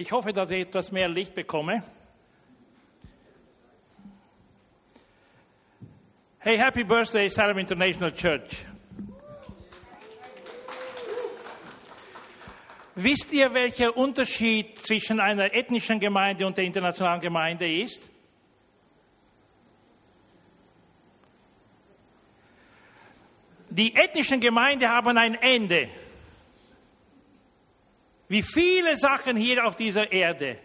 Ich 0.00 0.12
hoffe, 0.12 0.32
dass 0.32 0.50
ich 0.50 0.60
etwas 0.60 0.90
mehr 0.92 1.08
Licht 1.08 1.34
bekomme. 1.34 1.82
Hey, 6.38 6.56
happy 6.56 6.84
birthday, 6.84 7.28
Salem 7.28 7.58
International 7.58 8.10
Church. 8.10 8.64
Wisst 12.94 13.30
ihr, 13.34 13.52
welcher 13.52 13.94
Unterschied 13.94 14.78
zwischen 14.78 15.20
einer 15.20 15.54
ethnischen 15.54 16.00
Gemeinde 16.00 16.46
und 16.46 16.56
der 16.56 16.64
internationalen 16.64 17.20
Gemeinde 17.20 17.70
ist? 17.70 18.08
Die 23.68 23.94
ethnischen 23.94 24.40
Gemeinden 24.40 24.88
haben 24.88 25.18
ein 25.18 25.34
Ende. 25.34 25.90
Wie 28.30 28.44
viele 28.44 28.96
Sachen 28.96 29.36
hier 29.36 29.66
auf 29.66 29.74
dieser 29.74 30.12
Erde. 30.12 30.56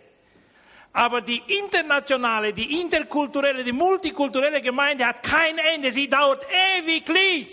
Aber 0.94 1.22
die 1.22 1.42
internationale, 1.48 2.54
die 2.54 2.80
interkulturelle, 2.80 3.64
die 3.64 3.72
multikulturelle 3.72 4.62
Gemeinde 4.62 5.04
hat 5.04 5.24
kein 5.24 5.58
Ende. 5.58 5.92
Sie 5.92 6.08
dauert 6.08 6.46
ewiglich. 6.78 7.48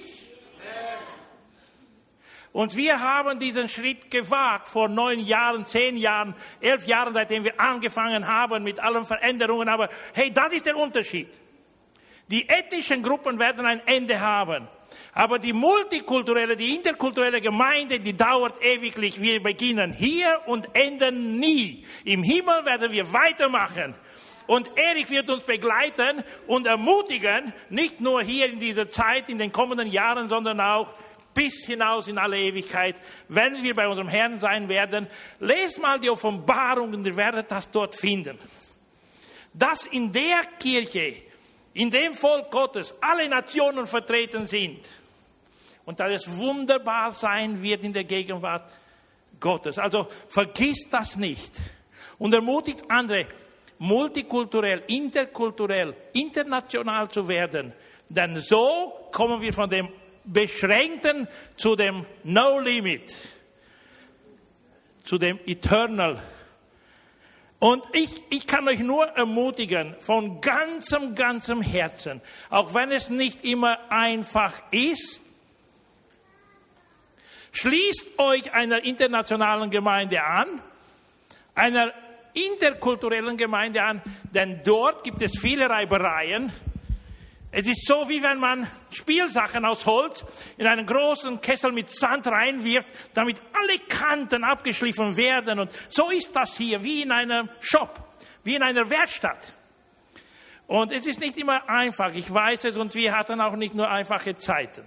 Und 2.52 2.76
wir 2.76 3.00
haben 3.00 3.38
diesen 3.38 3.70
Schritt 3.70 4.10
gewagt 4.10 4.68
vor 4.68 4.86
neun 4.86 5.18
Jahren, 5.18 5.64
zehn 5.64 5.96
Jahren, 5.96 6.34
elf 6.60 6.86
Jahren, 6.86 7.14
seitdem 7.14 7.44
wir 7.44 7.58
angefangen 7.58 8.28
haben 8.28 8.62
mit 8.62 8.80
allen 8.80 9.06
Veränderungen. 9.06 9.70
Aber 9.70 9.88
hey, 10.12 10.30
das 10.30 10.52
ist 10.52 10.66
der 10.66 10.76
Unterschied. 10.76 11.30
Die 12.28 12.46
ethnischen 12.50 13.02
Gruppen 13.02 13.38
werden 13.38 13.64
ein 13.64 13.80
Ende 13.86 14.20
haben. 14.20 14.68
Aber 15.14 15.38
die 15.38 15.52
multikulturelle, 15.52 16.56
die 16.56 16.74
interkulturelle 16.74 17.40
Gemeinde, 17.42 18.00
die 18.00 18.16
dauert 18.16 18.64
ewiglich. 18.64 19.20
Wir 19.20 19.42
beginnen 19.42 19.92
hier 19.92 20.40
und 20.46 20.74
enden 20.74 21.38
nie. 21.38 21.84
Im 22.04 22.22
Himmel 22.22 22.64
werden 22.64 22.90
wir 22.90 23.12
weitermachen. 23.12 23.94
Und 24.46 24.70
Erich 24.76 25.10
wird 25.10 25.28
uns 25.30 25.44
begleiten 25.44 26.24
und 26.46 26.66
ermutigen, 26.66 27.52
nicht 27.68 28.00
nur 28.00 28.22
hier 28.22 28.46
in 28.46 28.58
dieser 28.58 28.88
Zeit, 28.88 29.28
in 29.28 29.38
den 29.38 29.52
kommenden 29.52 29.88
Jahren, 29.88 30.28
sondern 30.28 30.60
auch 30.60 30.88
bis 31.34 31.64
hinaus 31.66 32.08
in 32.08 32.18
alle 32.18 32.38
Ewigkeit, 32.38 32.96
wenn 33.28 33.62
wir 33.62 33.74
bei 33.74 33.86
unserem 33.86 34.08
Herrn 34.08 34.38
sein 34.38 34.68
werden. 34.68 35.06
Lest 35.40 35.80
mal 35.80 36.00
die 36.00 36.10
Offenbarung 36.10 36.92
und 36.94 37.06
ihr 37.06 37.16
werdet 37.16 37.50
das 37.50 37.70
dort 37.70 37.94
finden. 37.94 38.38
Dass 39.52 39.86
in 39.86 40.10
der 40.10 40.42
Kirche, 40.58 41.16
in 41.74 41.90
dem 41.90 42.14
Volk 42.14 42.50
Gottes, 42.50 42.94
alle 43.00 43.28
Nationen 43.28 43.86
vertreten 43.86 44.46
sind 44.46 44.80
und 45.84 46.00
dass 46.00 46.12
es 46.12 46.38
wunderbar 46.38 47.10
sein 47.10 47.62
wird 47.62 47.84
in 47.84 47.92
der 47.92 48.04
Gegenwart 48.04 48.64
Gottes. 49.40 49.78
Also 49.78 50.06
vergiss 50.28 50.88
das 50.90 51.16
nicht 51.16 51.52
und 52.18 52.32
ermutigt 52.32 52.84
andere, 52.88 53.26
multikulturell, 53.78 54.82
interkulturell, 54.86 55.94
international 56.12 57.10
zu 57.10 57.26
werden. 57.26 57.72
Denn 58.08 58.36
so 58.36 59.08
kommen 59.10 59.40
wir 59.40 59.52
von 59.52 59.68
dem 59.68 59.88
Beschränkten 60.24 61.26
zu 61.56 61.74
dem 61.74 62.06
No 62.22 62.60
Limit, 62.60 63.12
zu 65.02 65.18
dem 65.18 65.40
Eternal. 65.46 66.22
Und 67.58 67.84
ich, 67.92 68.22
ich 68.30 68.46
kann 68.46 68.68
euch 68.68 68.80
nur 68.80 69.06
ermutigen, 69.06 69.96
von 70.00 70.40
ganzem, 70.40 71.14
ganzem 71.14 71.62
Herzen, 71.62 72.20
auch 72.50 72.74
wenn 72.74 72.90
es 72.90 73.08
nicht 73.08 73.44
immer 73.44 73.78
einfach 73.90 74.52
ist, 74.72 75.22
Schließt 77.52 78.18
euch 78.18 78.52
einer 78.52 78.82
internationalen 78.82 79.70
Gemeinde 79.70 80.22
an, 80.24 80.60
einer 81.54 81.92
interkulturellen 82.32 83.36
Gemeinde 83.36 83.82
an, 83.82 84.02
denn 84.32 84.62
dort 84.64 85.04
gibt 85.04 85.20
es 85.20 85.38
viele 85.38 85.68
Reibereien. 85.68 86.50
Es 87.54 87.66
ist 87.66 87.86
so, 87.86 88.08
wie 88.08 88.22
wenn 88.22 88.38
man 88.38 88.66
Spielsachen 88.90 89.66
aus 89.66 89.84
Holz 89.84 90.24
in 90.56 90.66
einen 90.66 90.86
großen 90.86 91.38
Kessel 91.42 91.70
mit 91.70 91.90
Sand 91.90 92.26
reinwirft, 92.26 92.88
damit 93.12 93.42
alle 93.52 93.78
Kanten 93.80 94.42
abgeschliffen 94.42 95.14
werden. 95.18 95.58
Und 95.58 95.70
so 95.90 96.08
ist 96.08 96.34
das 96.34 96.56
hier, 96.56 96.82
wie 96.82 97.02
in 97.02 97.12
einem 97.12 97.50
Shop, 97.60 98.00
wie 98.44 98.54
in 98.54 98.62
einer 98.62 98.88
Werkstatt. 98.88 99.52
Und 100.66 100.92
es 100.92 101.06
ist 101.06 101.20
nicht 101.20 101.36
immer 101.36 101.68
einfach, 101.68 102.14
ich 102.14 102.32
weiß 102.32 102.64
es, 102.64 102.78
und 102.78 102.94
wir 102.94 103.14
hatten 103.14 103.42
auch 103.42 103.56
nicht 103.56 103.74
nur 103.74 103.90
einfache 103.90 104.34
Zeiten. 104.38 104.82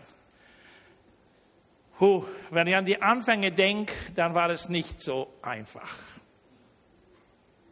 Puh, 1.98 2.26
wenn 2.50 2.68
ich 2.68 2.76
an 2.76 2.86
die 2.86 3.02
Anfänge 3.02 3.52
denke, 3.54 3.94
dann 4.16 4.36
war 4.36 4.50
es 4.50 4.68
nicht 4.68 5.00
so 5.00 5.32
einfach. 5.42 5.98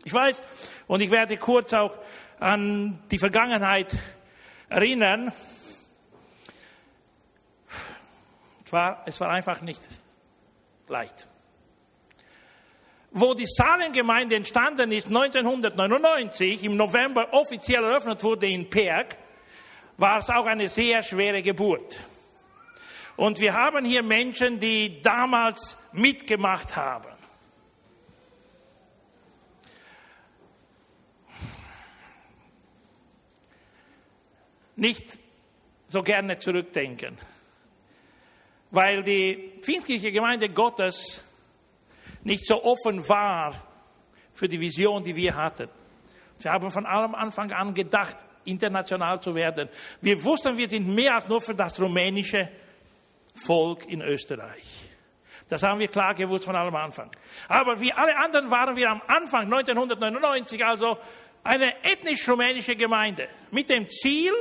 Ich 0.06 0.14
weiß, 0.14 0.42
und 0.88 1.02
ich 1.02 1.12
werde 1.12 1.36
kurz 1.38 1.74
auch 1.74 1.98
an 2.40 3.00
die 3.12 3.20
Vergangenheit 3.20 3.96
erinnern. 4.70 5.32
Es 8.66 8.72
war, 8.72 9.04
es 9.06 9.20
war 9.20 9.30
einfach 9.30 9.62
nicht 9.62 9.88
leicht. 10.88 11.28
Wo 13.12 13.34
die 13.34 13.46
Salengemeinde 13.46 14.36
entstanden 14.36 14.92
ist, 14.92 15.08
1999, 15.08 16.64
im 16.64 16.78
November 16.78 17.34
offiziell 17.34 17.84
eröffnet 17.84 18.24
wurde 18.24 18.48
in 18.48 18.70
Perg, 18.70 19.18
war 19.98 20.20
es 20.20 20.30
auch 20.30 20.46
eine 20.46 20.68
sehr 20.70 21.04
schwere 21.04 21.42
Geburt. 21.42 22.00
Und 23.16 23.40
wir 23.40 23.54
haben 23.54 23.86
hier 23.86 24.02
Menschen, 24.02 24.60
die 24.60 25.02
damals 25.02 25.78
mitgemacht 25.92 26.76
haben. 26.76 27.10
Nicht 34.76 35.20
so 35.88 36.02
gerne 36.02 36.40
zurückdenken, 36.40 37.18
weil 38.72 39.04
die 39.04 39.60
pfingstkirche 39.62 40.12
Gemeinde 40.12 40.50
Gottes 40.50 41.24
nicht 42.24 42.48
so 42.48 42.64
offen 42.64 43.08
war 43.08 43.54
für 44.34 44.48
die 44.48 44.60
Vision, 44.60 45.04
die 45.04 45.16
wir 45.16 45.36
hatten. 45.36 45.70
Sie 46.40 46.50
haben 46.50 46.72
von 46.72 46.88
allem 46.88 47.14
Anfang 47.14 47.52
an 47.52 47.76
gedacht, 47.76 48.18
international 48.46 49.22
zu 49.22 49.36
werden. 49.36 49.70
Wir 50.02 50.22
wussten, 50.24 50.58
wir 50.58 50.68
sind 50.68 50.88
mehr 50.88 51.16
als 51.16 51.28
nur 51.28 51.40
für 51.40 51.54
das 51.54 51.80
rumänische 51.80 52.50
Volk 53.34 53.86
in 53.88 54.02
Österreich. 54.02 54.90
Das 55.50 55.64
haben 55.64 55.80
wir 55.80 55.88
klar 55.88 56.14
gewusst 56.14 56.46
von 56.46 56.56
allem 56.56 56.76
Anfang. 56.76 57.12
Aber 57.48 57.80
wie 57.80 57.94
alle 57.94 58.18
anderen 58.18 58.50
waren 58.50 58.76
wir 58.76 58.90
am 58.90 59.02
Anfang 59.08 59.44
1999 59.44 60.66
also 60.66 60.98
eine 61.44 61.84
ethnisch-rumänische 61.84 62.76
Gemeinde 62.76 63.28
mit 63.52 63.70
dem 63.70 63.90
Ziel, 63.90 64.32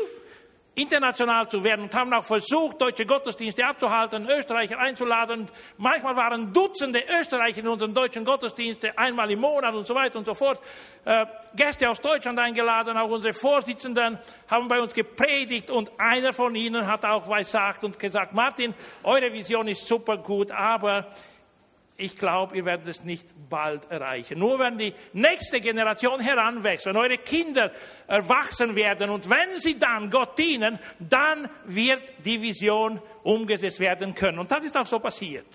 international 0.75 1.49
zu 1.49 1.63
werden 1.63 1.83
und 1.83 1.95
haben 1.95 2.13
auch 2.15 2.25
versucht, 2.25 2.81
deutsche 2.81 3.05
Gottesdienste 3.05 3.65
abzuhalten, 3.67 4.27
Österreicher 4.29 4.79
einzuladen. 4.79 5.47
Manchmal 5.77 6.17
waren 6.17 6.53
Dutzende 6.53 7.03
Österreicher 7.21 7.61
in 7.61 7.69
unseren 7.69 7.93
deutschen 7.93 8.25
Gottesdiensten, 8.25 8.97
einmal 8.97 9.31
im 9.31 9.41
Monat 9.41 9.75
und 9.75 9.87
so 9.87 9.95
weiter 9.95 10.19
und 10.19 10.25
so 10.25 10.35
fort. 10.35 10.61
Äh, 11.05 11.27
Gäste 11.55 11.91
aus 11.91 12.01
Deutschland 12.01 12.39
eingeladen, 12.39 12.97
auch 12.97 13.11
unsere 13.11 13.35
Vorsitzenden 13.35 14.19
haben 14.49 14.69
bei 14.69 14.81
uns 14.81 14.95
gepredigt 14.95 15.71
und 15.71 15.91
einer 15.99 16.33
von 16.33 16.55
ihnen 16.55 16.87
hat 16.87 17.05
auch 17.05 17.29
gesagt 17.37 17.85
und 17.85 17.99
gesagt, 17.99 18.33
Martin, 18.33 18.73
eure 19.03 19.31
Vision 19.31 19.69
ist 19.69 19.87
super 19.87 20.17
gut, 20.17 20.51
aber 20.51 21.09
ich 21.97 22.17
glaube, 22.17 22.57
ihr 22.57 22.65
werdet 22.65 22.89
es 22.89 23.05
nicht 23.05 23.29
bald 23.49 23.91
erreichen. 23.91 24.39
Nur 24.39 24.59
wenn 24.59 24.79
die 24.79 24.95
nächste 25.13 25.61
Generation 25.61 26.21
heranwächst, 26.21 26.87
wenn 26.87 26.97
eure 26.97 27.19
Kinder 27.19 27.71
erwachsen 28.07 28.75
werden 28.75 29.11
und 29.11 29.29
wenn 29.29 29.59
sie 29.59 29.79
dann 29.79 30.11
Gott 30.11 30.39
dienen, 30.39 30.79
dann 30.99 31.49
wird 31.65 32.13
die 32.25 32.41
Vision 32.41 33.01
umgesetzt 33.23 33.79
werden 33.79 34.15
können. 34.15 34.39
Und 34.39 34.51
das 34.51 34.65
ist 34.65 34.77
auch 34.77 34.87
so 34.87 34.99
passiert. 34.99 35.47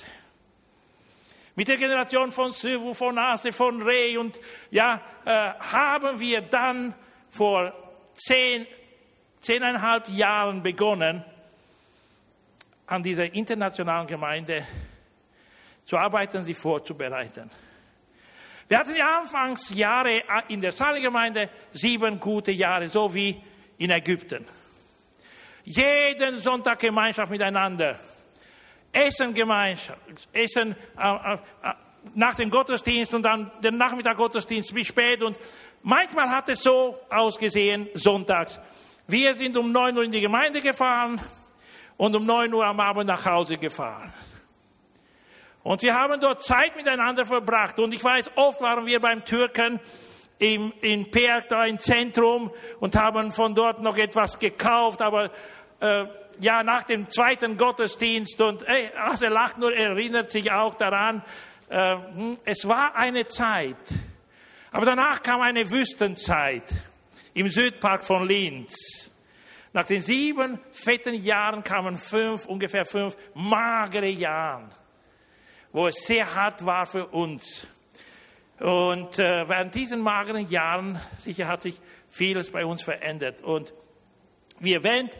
Mit 1.55 1.67
der 1.67 1.77
Generation 1.77 2.31
von 2.31 2.51
Süvu, 2.51 2.93
von 2.93 3.17
Ase, 3.17 3.51
von 3.51 3.81
Reh 3.81 4.15
und 4.17 4.39
ja, 4.69 5.01
äh, 5.25 5.53
haben 5.71 6.19
wir 6.19 6.41
dann 6.41 6.93
vor 7.31 7.73
zehn, 8.13 8.67
zehneinhalb 9.39 10.07
Jahren 10.09 10.61
begonnen, 10.61 11.25
an 12.85 13.03
dieser 13.03 13.33
internationalen 13.33 14.07
Gemeinde 14.07 14.65
zu 15.87 15.97
arbeiten, 15.97 16.43
sie 16.43 16.53
vorzubereiten. 16.53 17.49
Wir 18.67 18.79
hatten 18.79 18.93
die 18.93 19.01
Anfangsjahre 19.01 20.21
in 20.49 20.59
der 20.59 20.73
Saalgemeinde 20.73 21.49
sieben 21.71 22.19
gute 22.19 22.51
Jahre, 22.51 22.89
so 22.89 23.13
wie 23.13 23.41
in 23.77 23.89
Ägypten. 23.89 24.45
Jeden 25.63 26.39
Sonntag 26.39 26.79
Gemeinschaft 26.79 27.31
miteinander. 27.31 27.97
Essen 28.91 29.33
Gemeinschaft, 29.33 29.99
Essen 30.33 30.75
äh, 30.97 31.07
äh, 31.07 31.33
äh, 31.33 31.37
nach 32.15 32.35
dem 32.35 32.49
Gottesdienst 32.49 33.13
und 33.13 33.23
dann 33.23 33.51
den 33.61 33.77
Nachmittag 33.77 34.17
Gottesdienst 34.17 34.73
bis 34.73 34.87
spät. 34.87 35.23
Und 35.23 35.37
manchmal 35.83 36.29
hat 36.29 36.49
es 36.49 36.63
so 36.63 36.97
ausgesehen, 37.09 37.87
sonntags. 37.93 38.59
Wir 39.07 39.33
sind 39.35 39.55
um 39.55 39.71
neun 39.71 39.97
Uhr 39.97 40.03
in 40.03 40.11
die 40.11 40.21
Gemeinde 40.21 40.59
gefahren 40.59 41.21
und 41.95 42.13
um 42.13 42.25
neun 42.25 42.53
Uhr 42.53 42.65
am 42.65 42.79
Abend 42.79 43.07
nach 43.07 43.25
Hause 43.25 43.55
gefahren. 43.55 44.13
Und 45.67 45.81
wir 45.81 45.95
haben 45.95 46.17
dort 46.21 46.43
Zeit 46.43 46.77
miteinander 46.77 47.25
verbracht. 47.25 47.77
Und 47.77 47.93
ich 47.93 48.01
weiß, 48.01 48.31
oft 48.35 48.61
waren 48.61 48.85
wir 48.85 49.01
beim 49.01 49.25
Türken 49.25 49.81
im, 50.39 50.71
in 50.79 51.11
Perk, 51.11 51.49
da 51.49 51.65
im 51.65 51.77
Zentrum, 51.77 52.51
und 52.79 52.95
haben 52.95 53.33
von 53.33 53.53
dort 53.53 53.81
noch 53.81 53.97
etwas 53.97 54.39
gekauft. 54.39 55.01
Aber 55.01 55.29
äh, 55.81 56.05
ja, 56.39 56.63
nach 56.63 56.83
dem 56.83 57.09
zweiten 57.09 57.57
Gottesdienst, 57.57 58.39
und 58.39 58.65
ey, 58.65 58.91
also 58.95 59.25
er 59.25 59.31
lacht 59.31 59.57
nur, 59.57 59.75
erinnert 59.75 60.31
sich 60.31 60.49
auch 60.53 60.73
daran, 60.75 61.21
äh, 61.67 61.97
hm, 62.15 62.37
es 62.45 62.65
war 62.65 62.95
eine 62.95 63.27
Zeit. 63.27 63.75
Aber 64.71 64.85
danach 64.85 65.21
kam 65.21 65.41
eine 65.41 65.69
Wüstenzeit 65.69 66.63
im 67.33 67.49
Südpark 67.49 68.05
von 68.05 68.25
Linz. 68.25 69.11
Nach 69.73 69.85
den 69.85 70.01
sieben 70.01 70.61
fetten 70.71 71.15
Jahren 71.15 71.61
kamen 71.61 71.97
fünf, 71.97 72.45
ungefähr 72.45 72.85
fünf 72.85 73.17
magere 73.33 74.07
Jahre, 74.07 74.69
wo 75.77 75.87
es 75.87 76.07
sehr 76.07 76.33
hart 76.33 76.65
war 76.65 76.87
für 76.87 77.05
uns. 77.05 77.67
Und 78.59 79.19
äh, 79.19 79.47
während 79.47 79.75
diesen 79.75 80.01
mageren 80.01 80.49
Jahren, 80.49 80.99
sicher 81.19 81.47
hat 81.47 81.61
sich 81.61 81.79
vieles 82.09 82.51
bei 82.51 82.65
uns 82.65 82.81
verändert. 82.81 83.43
Und 83.43 83.75
wie 84.59 84.73
erwähnt, 84.73 85.15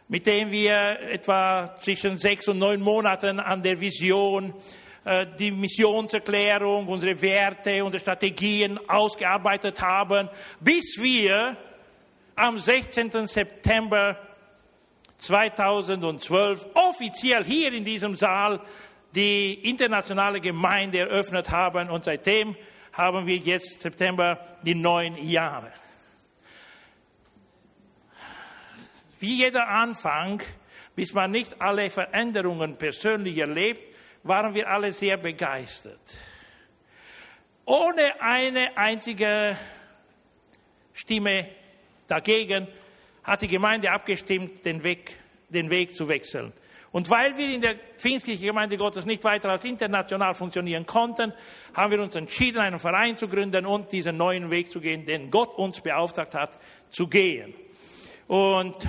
mit 0.07 0.27
dem 0.27 0.51
wir 0.51 0.99
etwa 1.01 1.75
zwischen 1.81 2.17
sechs 2.17 2.47
und 2.47 2.59
neun 2.59 2.81
Monaten 2.81 3.39
an 3.39 3.63
der 3.63 3.79
Vision, 3.79 4.53
äh, 5.03 5.25
die 5.39 5.51
Missionserklärung, 5.51 6.87
unsere 6.87 7.19
Werte, 7.21 7.83
unsere 7.83 8.01
Strategien 8.01 8.79
ausgearbeitet 8.87 9.81
haben, 9.81 10.29
bis 10.59 10.99
wir 11.01 11.57
am 12.35 12.57
16. 12.57 13.27
September 13.27 14.17
2012 15.17 16.65
offiziell 16.73 17.43
hier 17.43 17.73
in 17.73 17.83
diesem 17.83 18.15
Saal 18.15 18.59
die 19.15 19.53
internationale 19.69 20.41
Gemeinde 20.41 20.99
eröffnet 20.99 21.49
haben 21.49 21.89
und 21.89 22.03
seitdem 22.03 22.55
haben 22.91 23.25
wir 23.25 23.37
jetzt 23.37 23.81
September 23.81 24.39
die 24.63 24.75
neun 24.75 25.17
Jahre. 25.17 25.71
Wie 29.25 29.37
jeder 29.37 29.67
Anfang, 29.67 30.39
bis 30.95 31.11
man 31.13 31.31
nicht 31.31 31.59
alle 31.59 31.89
Veränderungen 31.89 32.77
persönlich 32.77 33.35
erlebt, 33.39 33.81
waren 34.21 34.53
wir 34.53 34.69
alle 34.69 34.91
sehr 34.91 35.17
begeistert. 35.17 36.15
Ohne 37.65 38.21
eine 38.21 38.77
einzige 38.77 39.57
Stimme 40.93 41.47
dagegen 42.05 42.67
hat 43.23 43.41
die 43.41 43.47
Gemeinde 43.47 43.89
abgestimmt, 43.89 44.63
den 44.63 44.83
Weg, 44.83 45.17
den 45.49 45.71
Weg 45.71 45.95
zu 45.95 46.07
wechseln. 46.07 46.53
Und 46.91 47.09
weil 47.09 47.35
wir 47.35 47.49
in 47.49 47.61
der 47.61 47.77
pfingstlichen 47.97 48.45
Gemeinde 48.45 48.77
Gottes 48.77 49.07
nicht 49.07 49.23
weiter 49.23 49.49
als 49.49 49.65
international 49.65 50.35
funktionieren 50.35 50.85
konnten, 50.85 51.33
haben 51.73 51.91
wir 51.91 51.99
uns 51.99 52.13
entschieden, 52.13 52.59
einen 52.59 52.77
Verein 52.77 53.17
zu 53.17 53.27
gründen 53.27 53.65
und 53.65 53.91
diesen 53.91 54.17
neuen 54.17 54.51
Weg 54.51 54.71
zu 54.71 54.79
gehen, 54.79 55.03
den 55.03 55.31
Gott 55.31 55.57
uns 55.57 55.81
beauftragt 55.81 56.35
hat, 56.35 56.59
zu 56.91 57.07
gehen. 57.07 57.55
Und 58.27 58.87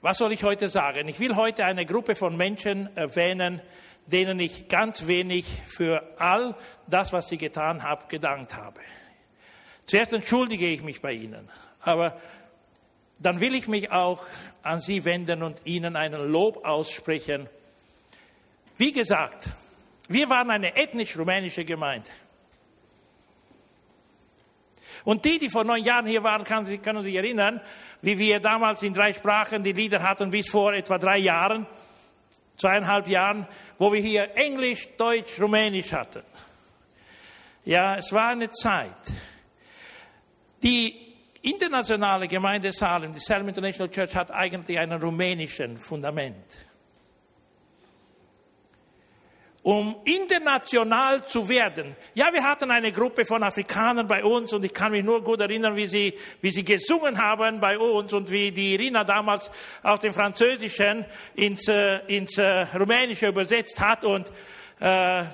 was 0.00 0.18
soll 0.18 0.32
ich 0.32 0.44
heute 0.44 0.68
sagen? 0.68 1.08
Ich 1.08 1.18
will 1.20 1.36
heute 1.36 1.64
eine 1.64 1.84
Gruppe 1.84 2.14
von 2.14 2.36
Menschen 2.36 2.94
erwähnen, 2.96 3.60
denen 4.06 4.40
ich 4.40 4.68
ganz 4.68 5.06
wenig 5.06 5.44
für 5.66 6.02
all 6.18 6.54
das, 6.86 7.12
was 7.12 7.28
sie 7.28 7.36
getan 7.36 7.82
haben, 7.82 8.08
gedankt 8.08 8.56
habe. 8.56 8.80
Zuerst 9.84 10.12
entschuldige 10.12 10.66
ich 10.66 10.82
mich 10.82 11.00
bei 11.00 11.12
Ihnen, 11.12 11.48
aber 11.80 12.18
dann 13.18 13.40
will 13.40 13.54
ich 13.54 13.68
mich 13.68 13.90
auch 13.90 14.24
an 14.62 14.80
Sie 14.80 15.04
wenden 15.04 15.42
und 15.42 15.62
Ihnen 15.64 15.96
einen 15.96 16.30
Lob 16.30 16.64
aussprechen. 16.64 17.48
Wie 18.76 18.92
gesagt, 18.92 19.48
wir 20.08 20.30
waren 20.30 20.50
eine 20.50 20.76
ethnisch-rumänische 20.76 21.64
Gemeinde. 21.64 22.10
Und 25.08 25.24
die, 25.24 25.38
die 25.38 25.48
vor 25.48 25.64
neun 25.64 25.82
Jahren 25.82 26.04
hier 26.04 26.22
waren, 26.22 26.44
können 26.44 26.66
sich 26.66 27.14
erinnern, 27.14 27.62
wie 28.02 28.18
wir 28.18 28.40
damals 28.40 28.82
in 28.82 28.92
drei 28.92 29.14
Sprachen 29.14 29.62
die 29.62 29.72
Lieder 29.72 30.02
hatten, 30.02 30.30
bis 30.30 30.50
vor 30.50 30.74
etwa 30.74 30.98
drei 30.98 31.16
Jahren, 31.16 31.66
zweieinhalb 32.58 33.08
Jahren, 33.08 33.48
wo 33.78 33.90
wir 33.90 34.02
hier 34.02 34.36
Englisch, 34.36 34.86
Deutsch, 34.98 35.40
Rumänisch 35.40 35.94
hatten. 35.94 36.20
Ja, 37.64 37.96
es 37.96 38.12
war 38.12 38.28
eine 38.28 38.50
Zeit. 38.50 38.92
Die 40.62 41.14
internationale 41.40 42.28
Gemeinde 42.28 42.70
Salem, 42.70 43.10
die 43.10 43.20
Salem 43.20 43.48
International 43.48 43.90
Church, 43.90 44.14
hat 44.14 44.30
eigentlich 44.30 44.78
einen 44.78 45.00
rumänischen 45.00 45.78
Fundament. 45.78 46.67
Um 49.68 49.96
international 50.06 51.26
zu 51.26 51.46
werden. 51.46 51.94
Ja, 52.14 52.32
wir 52.32 52.42
hatten 52.42 52.70
eine 52.70 52.90
Gruppe 52.90 53.26
von 53.26 53.42
Afrikanern 53.42 54.08
bei 54.08 54.24
uns 54.24 54.54
und 54.54 54.64
ich 54.64 54.72
kann 54.72 54.92
mich 54.92 55.04
nur 55.04 55.22
gut 55.22 55.42
erinnern, 55.42 55.76
wie 55.76 55.86
sie, 55.86 56.14
wie 56.40 56.50
sie 56.50 56.64
gesungen 56.64 57.18
haben 57.18 57.60
bei 57.60 57.78
uns 57.78 58.14
und 58.14 58.30
wie 58.30 58.50
die 58.50 58.72
Irina 58.72 59.04
damals 59.04 59.50
aus 59.82 60.00
dem 60.00 60.14
Französischen 60.14 61.04
ins, 61.34 61.68
äh, 61.68 61.98
ins 62.06 62.38
äh, 62.38 62.62
Rumänische 62.74 63.26
übersetzt 63.26 63.78
hat 63.78 64.06
und 64.06 64.32
äh, 64.80 65.24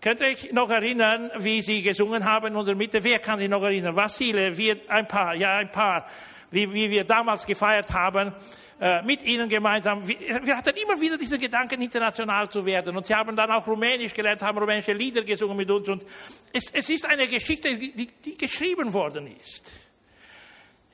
Könnt 0.00 0.20
ihr 0.20 0.28
euch 0.28 0.52
noch 0.52 0.70
erinnern, 0.70 1.30
wie 1.38 1.60
sie 1.60 1.82
gesungen 1.82 2.24
haben 2.24 2.46
in 2.46 2.56
unserer 2.56 2.76
Mitte? 2.76 3.04
Wer 3.04 3.18
kann 3.18 3.38
sich 3.38 3.50
noch 3.50 3.62
erinnern? 3.64 3.96
Vasile, 3.96 4.56
wir, 4.56 4.78
ein 4.88 5.08
paar, 5.08 5.34
ja, 5.34 5.56
ein 5.56 5.72
paar, 5.72 6.06
wie, 6.52 6.72
wie 6.72 6.88
wir 6.88 7.04
damals 7.04 7.44
gefeiert 7.44 7.92
haben, 7.92 8.32
äh, 8.80 9.02
mit 9.02 9.22
ihnen 9.24 9.48
gemeinsam. 9.48 10.06
Wir, 10.06 10.44
wir, 10.44 10.56
hatten 10.56 10.76
immer 10.76 11.00
wieder 11.00 11.18
diese 11.18 11.38
Gedanken, 11.38 11.82
international 11.82 12.48
zu 12.48 12.64
werden. 12.64 12.96
Und 12.96 13.06
sie 13.06 13.14
haben 13.14 13.34
dann 13.34 13.50
auch 13.50 13.66
Rumänisch 13.66 14.14
gelernt, 14.14 14.42
haben 14.42 14.58
rumänische 14.58 14.92
Lieder 14.92 15.22
gesungen 15.22 15.56
mit 15.56 15.70
uns. 15.70 15.88
Und 15.88 16.06
es, 16.52 16.70
es 16.72 16.88
ist 16.88 17.06
eine 17.06 17.26
Geschichte, 17.26 17.76
die, 17.76 18.06
die 18.06 18.38
geschrieben 18.38 18.92
worden 18.92 19.34
ist. 19.40 19.72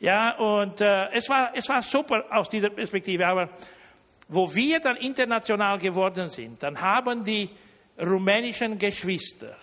Ja, 0.00 0.36
und 0.36 0.80
äh, 0.80 1.10
es, 1.12 1.28
war, 1.28 1.52
es 1.54 1.68
war 1.68 1.82
super 1.82 2.24
aus 2.30 2.48
dieser 2.48 2.70
Perspektive. 2.70 3.26
Aber 3.26 3.50
wo 4.28 4.54
wir 4.54 4.80
dann 4.80 4.96
international 4.96 5.78
geworden 5.78 6.28
sind, 6.28 6.62
dann 6.62 6.80
haben 6.80 7.22
die 7.22 7.50
rumänischen 7.98 8.78
Geschwister 8.78 9.56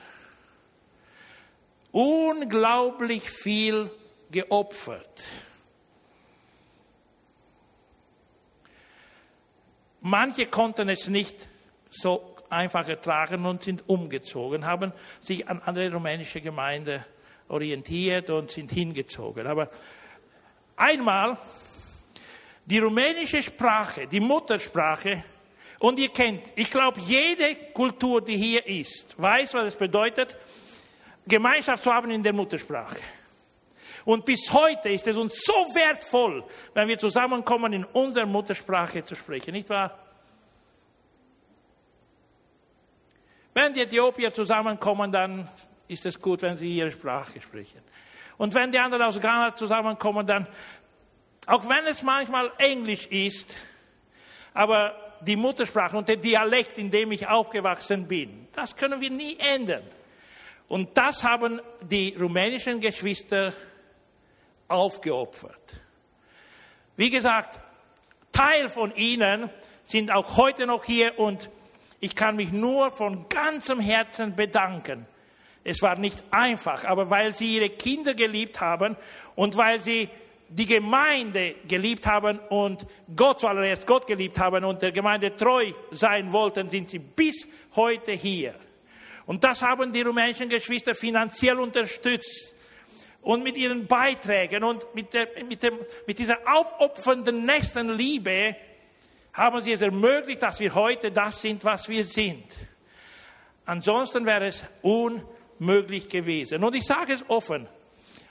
unglaublich 1.92 3.30
viel 3.30 3.90
geopfert. 4.30 5.24
Manche 10.02 10.48
konnten 10.48 10.90
es 10.90 11.08
nicht 11.08 11.48
so 11.90 12.36
einfach 12.50 12.88
ertragen 12.88 13.46
und 13.46 13.64
sind 13.64 13.88
umgezogen, 13.88 14.66
haben 14.66 14.92
sich 15.20 15.48
an 15.48 15.62
andere 15.66 15.92
rumänische 15.92 16.42
Gemeinden 16.42 17.04
orientiert 17.48 18.30
und 18.30 18.52
sind 18.52 18.72
hingezogen. 18.72 19.48
Aber 19.48 19.70
einmal 20.76 21.38
die 22.66 22.80
rumänische 22.80 23.42
Sprache, 23.42 24.08
die 24.08 24.20
Muttersprache, 24.20 25.24
und 25.80 25.98
ihr 25.98 26.10
kennt, 26.10 26.44
ich 26.56 26.70
glaube, 26.70 27.00
jede 27.02 27.56
Kultur, 27.74 28.22
die 28.22 28.38
hier 28.38 28.66
ist, 28.68 29.20
weiß, 29.20 29.56
was 29.56 29.66
es 29.66 29.76
bedeutet, 29.76 30.38
Gemeinschaft 31.26 31.84
zu 31.84 31.92
haben 31.92 32.12
in 32.12 32.22
der 32.22 32.34
Muttersprache. 32.34 32.98
Und 34.06 34.26
bis 34.26 34.52
heute 34.52 34.90
ist 34.90 35.08
es 35.08 35.18
uns 35.18 35.44
so 35.44 35.54
wertvoll, 35.54 36.44
wenn 36.74 36.88
wir 36.88 36.98
zusammenkommen, 36.98 37.74
in 37.74 37.86
unserer 37.86 38.26
Muttersprache 38.26 39.04
zu 39.04 39.16
sprechen, 39.16 39.54
nicht 39.54 39.70
wahr? 39.70 39.98
Wenn 43.54 43.74
die 43.74 43.82
Äthiopier 43.82 44.34
zusammenkommen, 44.34 45.12
dann 45.12 45.48
ist 45.88 46.06
es 46.06 46.20
gut, 46.20 46.42
wenn 46.42 46.56
sie 46.56 46.78
ihre 46.78 46.90
Sprache 46.90 47.42
sprechen. 47.42 47.82
Und 48.38 48.54
wenn 48.54 48.72
die 48.72 48.80
anderen 48.80 49.04
aus 49.04 49.20
Ghana 49.20 49.54
zusammenkommen, 49.56 50.26
dann, 50.26 50.48
auch 51.48 51.68
wenn 51.68 51.86
es 51.86 52.02
manchmal 52.02 52.52
Englisch 52.58 53.08
ist, 53.08 53.56
aber 54.54 54.96
die 55.22 55.36
Muttersprache 55.36 55.98
und 55.98 56.08
der 56.10 56.16
Dialekt, 56.16 56.78
in 56.78 56.90
dem 56.90 57.12
ich 57.12 57.28
aufgewachsen 57.28 58.08
bin. 58.08 58.48
Das 58.54 58.76
können 58.76 59.00
wir 59.00 59.12
nie 59.12 59.38
ändern. 59.38 59.84
Und 60.68 60.98
das 60.98 61.24
haben 61.24 61.62
die 61.82 62.16
rumänischen 62.20 62.80
Geschwister 62.80 63.54
aufgeopfert. 64.72 65.76
Wie 66.98 67.10
gesagt, 67.10 67.60
Teil 68.32 68.70
von 68.70 68.96
ihnen 68.96 69.50
sind 69.84 70.12
auch 70.12 70.38
heute 70.38 70.66
noch 70.66 70.84
hier 70.84 71.20
und 71.20 71.50
ich 72.00 72.16
kann 72.16 72.36
mich 72.36 72.52
nur 72.52 72.90
von 72.90 73.28
ganzem 73.30 73.80
Herzen 73.80 74.36
bedanken. 74.36 75.06
Es 75.64 75.82
war 75.82 75.98
nicht 76.00 76.24
einfach, 76.32 76.86
aber 76.86 77.10
weil 77.10 77.36
sie 77.36 77.56
ihre 77.56 77.70
Kinder 77.70 78.14
geliebt 78.14 78.60
haben 78.60 78.98
und 79.36 79.58
weil 79.58 79.80
sie 79.80 80.10
die 80.50 80.66
Gemeinde 80.66 81.56
geliebt 81.68 82.08
haben 82.08 82.40
und 82.50 82.86
Gott 83.16 83.40
zuallererst 83.40 83.88
Gott 83.88 84.08
geliebt 84.08 84.38
haben 84.40 84.66
und 84.66 84.82
der 84.82 84.92
Gemeinde 84.92 85.36
treu 85.36 85.72
sein 85.92 86.34
wollten, 86.34 86.70
sind 86.70 86.90
sie 86.90 87.00
bis 87.00 87.48
heute 87.76 88.12
hier. 88.12 88.56
Und 89.26 89.44
das 89.44 89.62
haben 89.62 89.94
die 89.94 90.02
rumänischen 90.02 90.50
Geschwister 90.50 90.94
finanziell 90.94 91.60
unterstützt 91.60 92.56
und 93.22 93.44
mit 93.44 93.56
ihren 93.56 93.88
Beiträgen 93.88 94.64
und 94.64 94.96
mit, 94.96 95.14
der, 95.14 95.28
mit, 95.48 95.64
dem, 95.64 95.78
mit 96.08 96.20
dieser 96.20 96.40
aufopfernden 96.46 97.46
Nächstenliebe 97.46 98.56
haben 99.34 99.62
sie 99.62 99.72
es 99.72 99.82
ermöglicht, 99.82 100.44
dass 100.44 100.60
wir 100.60 100.74
heute 100.74 101.12
das 101.12 101.42
sind, 101.42 101.64
was 101.64 101.88
wir 101.88 102.04
sind. 102.04 102.44
Ansonsten 103.66 104.26
wäre 104.26 104.48
es 104.48 104.66
unmöglich 104.82 106.10
gewesen. 106.10 106.64
Und 106.64 106.76
ich 106.76 106.86
sage 106.86 107.14
es 107.14 107.24
offen, 107.30 107.68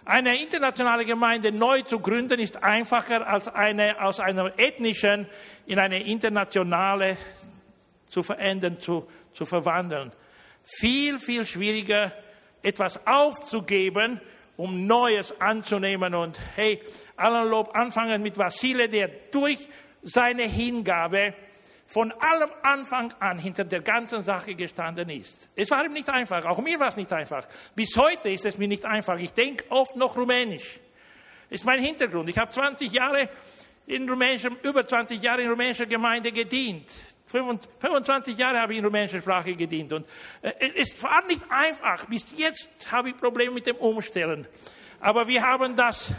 eine 0.05 0.41
internationale 0.43 1.05
Gemeinde 1.05 1.53
neu 1.53 1.83
zu 1.83 2.01
gründen 2.01 2.41
ist 2.41 2.63
einfacher 2.63 3.29
als 3.29 3.49
eine 3.49 4.03
aus 4.03 4.19
einer 4.19 4.59
ethnischen 4.59 5.27
in 5.67 5.79
eine 5.79 6.03
internationale 6.03 7.17
zu 8.09 8.23
verändern, 8.23 8.81
zu, 8.81 9.07
zu 9.33 9.45
verwandeln. 9.45 10.11
Viel, 10.65 11.19
viel 11.19 11.47
schwieriger, 11.47 12.13
etwas 12.63 13.07
aufzugeben, 13.07 14.21
um 14.61 14.87
Neues 14.87 15.41
anzunehmen. 15.41 16.15
Und 16.15 16.39
hey, 16.55 16.83
allen 17.17 17.49
Lob 17.49 17.75
anfangen 17.75 18.23
mit 18.23 18.37
Vasile, 18.37 18.89
der 18.91 19.09
durch 19.31 19.59
seine 20.03 20.43
Hingabe 20.43 21.35
von 21.87 22.13
allem 22.13 22.51
Anfang 22.63 23.13
an 23.21 23.39
hinter 23.39 23.65
der 23.65 23.81
ganzen 23.81 24.21
Sache 24.21 24.55
gestanden 24.55 25.09
ist. 25.09 25.49
Es 25.57 25.71
war 25.71 25.85
ihm 25.85 25.93
nicht 25.95 26.09
einfach, 26.09 26.45
auch 26.45 26.59
mir 26.59 26.79
war 26.79 26.89
es 26.89 26.97
nicht 26.97 27.13
einfach. 27.13 27.49
Bis 27.75 27.97
heute 27.97 28.29
ist 28.29 28.45
es 28.45 28.59
mir 28.59 28.69
nicht 28.69 28.85
einfach. 28.85 29.19
Ich 29.19 29.33
denke 29.33 29.65
oft 29.71 29.97
noch 29.97 30.17
rumänisch. 30.17 30.79
Ist 31.49 31.65
mein 31.65 31.83
Hintergrund. 31.83 32.29
Ich 32.29 32.39
habe 32.39 32.53
20 32.53 32.93
Jahre 32.93 33.29
in 33.87 34.09
rumänischer, 34.09 34.51
über 34.63 34.87
20 34.87 35.21
Jahre 35.21 35.43
in 35.43 35.51
rumänischer 35.51 35.87
Gemeinde 35.87 36.31
gedient. 36.31 36.93
25 37.31 38.37
Jahre 38.37 38.61
habe 38.61 38.73
ich 38.73 38.81
in 38.81 38.85
rumänischer 38.85 39.21
Sprache 39.21 39.55
gedient 39.55 39.93
und 39.93 40.07
äh, 40.43 40.53
es 40.77 41.01
war 41.03 41.25
nicht 41.27 41.43
einfach. 41.49 42.07
Bis 42.07 42.37
jetzt 42.37 42.91
habe 42.91 43.11
ich 43.11 43.17
Probleme 43.17 43.53
mit 43.53 43.67
dem 43.67 43.77
Umstellen. 43.77 44.49
Aber 44.99 45.29
wir 45.29 45.43
haben 45.43 45.77
das, 45.77 46.11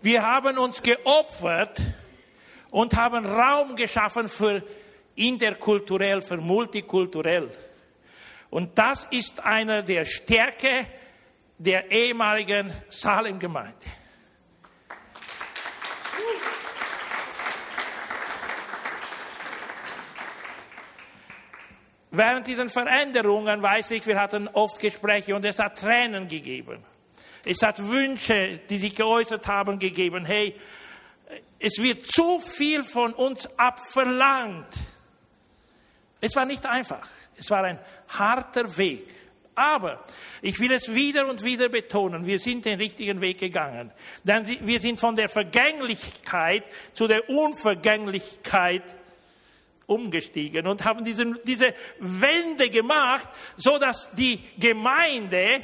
wir 0.00 0.22
haben 0.24 0.58
uns 0.58 0.80
geopfert 0.80 1.82
und 2.70 2.96
haben 2.96 3.26
Raum 3.26 3.74
geschaffen 3.74 4.28
für 4.28 4.62
interkulturell, 5.16 6.22
für 6.22 6.36
multikulturell. 6.36 7.50
Und 8.48 8.78
das 8.78 9.04
ist 9.10 9.44
eine 9.44 9.82
der 9.82 10.04
Stärke 10.04 10.86
der 11.58 11.90
ehemaligen 11.90 12.72
Salem-Gemeinde. 12.88 13.86
Während 22.10 22.46
diesen 22.46 22.68
Veränderungen 22.68 23.62
weiß 23.62 23.92
ich, 23.92 24.06
wir 24.06 24.20
hatten 24.20 24.48
oft 24.48 24.80
Gespräche 24.80 25.34
und 25.34 25.44
es 25.44 25.58
hat 25.58 25.78
Tränen 25.78 26.26
gegeben. 26.26 26.84
Es 27.44 27.62
hat 27.62 27.78
Wünsche, 27.88 28.60
die 28.68 28.78
sich 28.78 28.94
geäußert 28.96 29.46
haben, 29.46 29.78
gegeben. 29.78 30.24
Hey, 30.24 30.54
es 31.58 31.80
wird 31.80 32.06
zu 32.06 32.40
viel 32.40 32.82
von 32.82 33.12
uns 33.12 33.48
abverlangt. 33.58 34.74
Es 36.20 36.34
war 36.34 36.44
nicht 36.44 36.66
einfach. 36.66 37.06
Es 37.36 37.50
war 37.50 37.64
ein 37.64 37.78
harter 38.08 38.76
Weg. 38.76 39.08
Aber 39.54 40.02
ich 40.42 40.58
will 40.58 40.72
es 40.72 40.94
wieder 40.94 41.28
und 41.28 41.44
wieder 41.44 41.68
betonen, 41.68 42.24
wir 42.24 42.38
sind 42.38 42.64
den 42.64 42.78
richtigen 42.78 43.20
Weg 43.20 43.38
gegangen. 43.38 43.90
Denn 44.24 44.46
wir 44.60 44.80
sind 44.80 44.98
von 44.98 45.14
der 45.14 45.28
Vergänglichkeit 45.28 46.64
zu 46.94 47.06
der 47.06 47.28
Unvergänglichkeit 47.28 48.82
umgestiegen 49.90 50.66
und 50.66 50.84
haben 50.84 51.04
diesen, 51.04 51.36
diese 51.44 51.74
Wende 51.98 52.70
gemacht, 52.70 53.28
so 53.56 53.76
dass 53.76 54.12
die 54.14 54.40
Gemeinde 54.58 55.62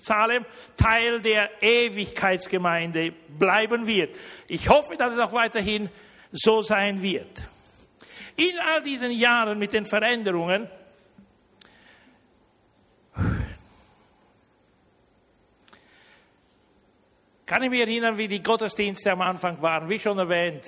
Salem 0.00 0.44
Teil 0.76 1.20
der 1.20 1.50
Ewigkeitsgemeinde 1.60 3.12
bleiben 3.36 3.86
wird. 3.86 4.16
Ich 4.46 4.68
hoffe, 4.68 4.96
dass 4.96 5.14
es 5.14 5.18
auch 5.18 5.32
weiterhin 5.32 5.88
so 6.30 6.62
sein 6.62 7.02
wird. 7.02 7.42
In 8.36 8.58
all 8.60 8.82
diesen 8.82 9.10
Jahren 9.10 9.58
mit 9.58 9.72
den 9.72 9.84
Veränderungen 9.84 10.68
kann 17.44 17.62
ich 17.62 17.70
mich 17.70 17.80
erinnern, 17.80 18.16
wie 18.18 18.28
die 18.28 18.42
Gottesdienste 18.42 19.10
am 19.10 19.22
Anfang 19.22 19.60
waren, 19.62 19.88
wie 19.88 19.98
schon 19.98 20.18
erwähnt. 20.18 20.66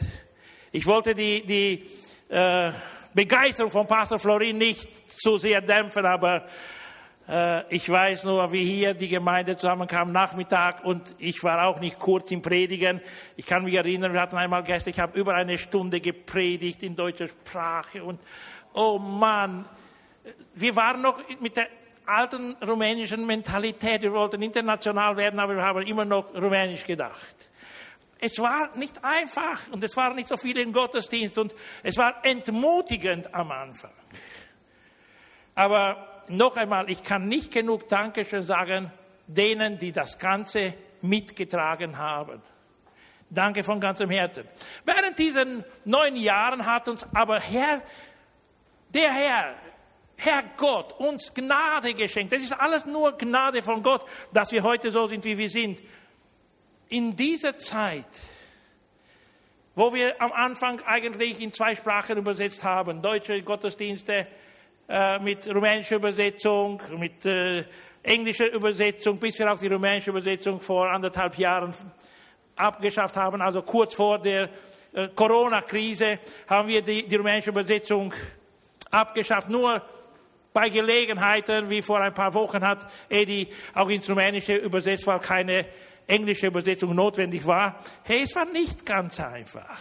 Ich 0.73 0.87
wollte 0.87 1.15
die, 1.15 1.45
die 1.45 1.85
äh, 2.31 2.73
Begeisterung 3.13 3.71
von 3.71 3.87
Pastor 3.87 4.19
Florin 4.19 4.57
nicht 4.57 5.11
zu 5.11 5.37
sehr 5.37 5.61
dämpfen, 5.61 6.07
aber 6.07 6.47
äh, 7.29 7.75
ich 7.75 7.89
weiß 7.89 8.25
nur, 8.25 8.53
wie 8.53 8.65
hier 8.65 8.95
die 8.95 9.09
Gemeinde 9.09 9.57
zusammenkam, 9.57 10.13
Nachmittag, 10.13 10.85
und 10.85 11.15
ich 11.19 11.43
war 11.43 11.67
auch 11.67 11.81
nicht 11.81 11.99
kurz 11.99 12.31
im 12.31 12.41
Predigen. 12.41 13.01
Ich 13.37 13.47
kann 13.47 13.65
mich 13.65 13.75
erinnern, 13.75 14.13
wir 14.13 14.21
hatten 14.21 14.37
einmal 14.37 14.63
gestern, 14.63 14.91
ich 14.91 15.01
habe 15.01 15.19
über 15.19 15.35
eine 15.35 15.59
Stunde 15.59 16.01
gepredigt 16.01 16.83
in 16.85 16.95
deutscher 16.95 17.29
Sprache 17.29 18.03
und 18.05 18.21
oh 18.75 18.99
Mann, 18.99 19.65
wir 20.55 20.77
waren 20.77 21.03
noch 21.03 21.21
mit 21.41 21.57
der 21.57 21.67
alten 22.07 22.55
rumänischen 22.67 23.27
Mentalität. 23.27 24.03
Wir 24.03 24.13
wollten 24.13 24.43
international 24.43 25.17
werden, 25.17 25.39
aber 25.41 25.57
wir 25.57 25.65
haben 25.65 25.83
immer 25.83 26.05
noch 26.05 26.35
rumänisch 26.35 26.85
gedacht. 26.85 27.50
Es 28.21 28.39
war 28.39 28.77
nicht 28.77 29.03
einfach 29.03 29.69
und 29.71 29.83
es 29.83 29.97
waren 29.97 30.15
nicht 30.17 30.29
so 30.29 30.37
viele 30.37 30.61
im 30.61 30.73
Gottesdienst 30.73 31.39
und 31.39 31.55
es 31.83 31.97
war 31.97 32.25
entmutigend 32.25 33.35
am 33.35 33.51
Anfang. 33.51 33.93
Aber 35.55 36.25
noch 36.29 36.57
einmal, 36.57 36.91
ich 36.91 37.03
kann 37.03 37.27
nicht 37.27 37.53
genug 37.53 37.89
Dankeschön 37.89 38.43
sagen 38.43 38.93
denen, 39.27 39.79
die 39.79 39.93
das 39.93 40.19
Ganze 40.19 40.75
mitgetragen 41.03 41.99
haben. 41.99 42.43
Danke 43.31 43.63
von 43.63 43.81
ganzem 43.81 44.11
Herzen. 44.11 44.45
Während 44.85 45.19
diesen 45.19 45.65
neun 45.85 46.17
Jahren 46.17 46.67
hat 46.67 46.89
uns 46.89 47.07
aber 47.15 47.41
Herr, 47.41 47.81
der 48.89 49.13
Herr, 49.13 49.55
Herr 50.17 50.43
Gott, 50.57 50.93
uns 50.99 51.33
Gnade 51.33 51.95
geschenkt. 51.95 52.33
Das 52.33 52.43
ist 52.43 52.53
alles 52.53 52.85
nur 52.87 53.17
Gnade 53.17 53.63
von 53.63 53.83
Gott, 53.83 54.05
dass 54.33 54.51
wir 54.51 54.63
heute 54.63 54.91
so 54.91 55.07
sind, 55.07 55.25
wie 55.25 55.39
wir 55.39 55.49
sind. 55.49 55.81
In 56.93 57.15
dieser 57.15 57.57
Zeit, 57.57 58.09
wo 59.77 59.95
wir 59.95 60.21
am 60.21 60.33
Anfang 60.33 60.81
eigentlich 60.83 61.41
in 61.41 61.53
zwei 61.53 61.77
Sprachen 61.77 62.19
übersetzt 62.19 62.65
haben, 62.65 63.01
deutsche 63.01 63.41
Gottesdienste, 63.43 64.27
äh, 64.89 65.21
mit 65.21 65.47
rumänischer 65.47 65.97
Übersetzung, 65.97 66.83
mit 66.99 67.25
äh, 67.25 67.63
englischer 68.03 68.51
Übersetzung, 68.51 69.19
bis 69.19 69.39
wir 69.39 69.53
auch 69.53 69.59
die 69.61 69.69
rumänische 69.69 70.11
Übersetzung 70.11 70.61
vor 70.61 70.91
anderthalb 70.91 71.39
Jahren 71.39 71.73
abgeschafft 72.57 73.17
haben, 73.17 73.41
also 73.41 73.63
kurz 73.63 73.95
vor 73.95 74.19
der 74.19 74.49
äh, 74.93 75.07
Corona-Krise 75.15 76.19
haben 76.49 76.67
wir 76.67 76.83
die, 76.83 77.07
die 77.07 77.15
rumänische 77.15 77.51
Übersetzung 77.51 78.13
abgeschafft. 78.91 79.49
Nur 79.49 79.81
bei 80.53 80.69
Gelegenheiten, 80.69 81.71
wie 81.71 81.83
vor 81.83 82.01
ein 82.01 82.15
paar 82.15 82.35
Wochen 82.35 82.67
hat 82.67 82.91
Edi 83.09 83.47
auch 83.75 83.89
ins 83.89 84.11
Rumänische 84.11 84.57
übersetzt, 84.57 85.07
weil 85.07 85.21
keine 85.21 85.67
englische 86.11 86.49
Übersetzung 86.49 86.95
notwendig 86.95 87.47
war. 87.47 87.79
Hey, 88.03 88.23
es 88.23 88.35
war 88.35 88.45
nicht 88.47 88.85
ganz 88.85 89.21
einfach. 89.21 89.79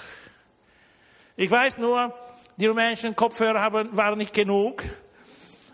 Ich 1.36 1.50
weiß 1.50 1.78
nur, 1.78 2.14
die 2.58 2.68
rumänischen 2.68 3.16
Kopfhörer 3.16 3.62
haben, 3.62 3.96
waren 3.96 4.18
nicht 4.18 4.34
genug. 4.34 4.84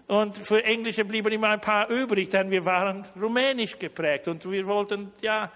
Und 0.08 0.38
für 0.38 0.64
Englische 0.64 1.04
blieben 1.04 1.32
immer 1.32 1.50
ein 1.50 1.62
paar 1.62 1.90
übrig, 1.90 2.30
denn 2.30 2.52
wir 2.52 2.64
waren 2.66 3.08
rumänisch 3.20 3.80
geprägt 3.80 4.28
und 4.28 4.50
wir 4.50 4.68
wollten, 4.68 5.12
ja, 5.22 5.52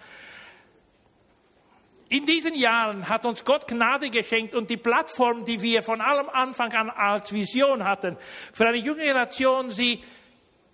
in 2.09 2.25
diesen 2.25 2.55
Jahren 2.55 3.07
hat 3.07 3.27
uns 3.27 3.45
Gott 3.45 3.67
Gnade 3.67 4.09
geschenkt 4.09 4.55
und 4.55 4.71
die 4.71 4.77
Plattform, 4.77 5.45
die 5.45 5.61
wir 5.61 5.83
von 5.83 6.01
allem 6.01 6.27
Anfang 6.29 6.73
an 6.73 6.89
als 6.89 7.31
Vision 7.31 7.83
hatten, 7.83 8.17
für 8.51 8.67
eine 8.67 8.79
junge 8.79 9.01
Generation 9.01 9.69
sie 9.69 10.01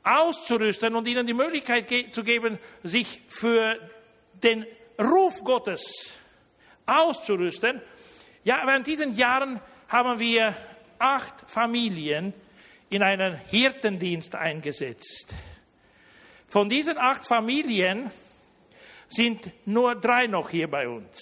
auszurüsten 0.03 0.95
und 0.95 1.05
ihnen 1.07 1.27
die 1.27 1.33
Möglichkeit 1.33 1.91
zu 2.11 2.23
geben, 2.23 2.57
sich 2.83 3.19
für 3.27 3.77
den 4.45 4.65
Ruf 4.99 5.43
Gottes 5.43 6.13
auszurüsten. 6.85 7.81
Ja, 8.43 8.61
während 8.65 8.87
diesen 8.87 9.15
Jahren 9.15 9.59
haben 9.87 10.19
wir 10.19 10.55
acht 10.99 11.49
Familien 11.49 12.33
in 12.89 13.01
einen 13.01 13.35
Hirtendienst 13.35 14.35
eingesetzt. 14.35 15.33
Von 16.47 16.69
diesen 16.69 16.97
acht 16.97 17.25
Familien 17.25 18.11
sind 19.07 19.51
nur 19.65 19.95
drei 19.95 20.27
noch 20.27 20.49
hier 20.49 20.69
bei 20.69 20.87
uns. 20.87 21.19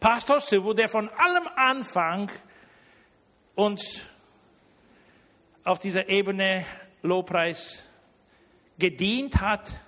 Pastor 0.00 0.40
Sivu, 0.40 0.72
der 0.72 0.88
von 0.88 1.08
allem 1.10 1.48
Anfang 1.54 2.30
uns 3.54 4.00
auf 5.64 5.78
dieser 5.78 6.08
Ebene 6.08 6.64
Lobpreis 7.02 7.82
gedient 8.78 9.40
hat 9.40 9.78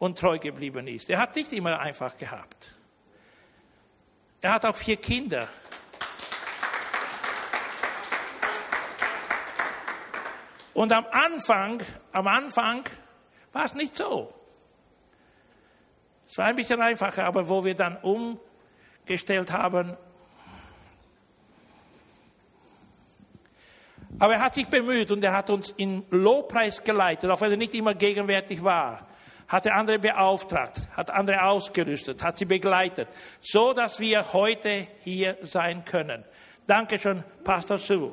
und 0.00 0.18
treu 0.18 0.38
geblieben 0.38 0.88
ist. 0.88 1.10
Er 1.10 1.20
hat 1.20 1.36
nicht 1.36 1.52
immer 1.52 1.78
einfach 1.78 2.16
gehabt. 2.16 2.72
Er 4.40 4.54
hat 4.54 4.64
auch 4.64 4.74
vier 4.74 4.96
Kinder. 4.96 5.46
Und 10.72 10.90
am 10.90 11.04
Anfang, 11.10 11.82
am 12.12 12.26
Anfang 12.26 12.82
war 13.52 13.66
es 13.66 13.74
nicht 13.74 13.94
so. 13.94 14.32
Es 16.26 16.38
war 16.38 16.46
ein 16.46 16.56
bisschen 16.56 16.80
einfacher, 16.80 17.26
aber 17.26 17.46
wo 17.46 17.62
wir 17.62 17.74
dann 17.74 17.98
umgestellt 17.98 19.52
haben, 19.52 19.96
aber 24.18 24.34
er 24.34 24.40
hat 24.40 24.54
sich 24.54 24.66
bemüht 24.66 25.10
und 25.10 25.22
er 25.22 25.32
hat 25.32 25.50
uns 25.50 25.74
in 25.76 26.04
Lobpreis 26.10 26.84
geleitet, 26.84 27.30
auch 27.30 27.40
wenn 27.42 27.50
er 27.50 27.56
nicht 27.56 27.74
immer 27.74 27.94
gegenwärtig 27.94 28.62
war. 28.62 29.09
Hat 29.50 29.66
er 29.66 29.74
andere 29.74 29.98
beauftragt, 29.98 30.80
hat 30.92 31.10
andere 31.10 31.42
ausgerüstet, 31.42 32.22
hat 32.22 32.38
sie 32.38 32.44
begleitet, 32.44 33.08
so 33.40 33.72
dass 33.72 33.98
wir 33.98 34.32
heute 34.32 34.86
hier 35.02 35.36
sein 35.42 35.84
können. 35.84 36.24
Dankeschön, 36.68 37.24
Pastor 37.42 37.76
Sue. 37.76 38.12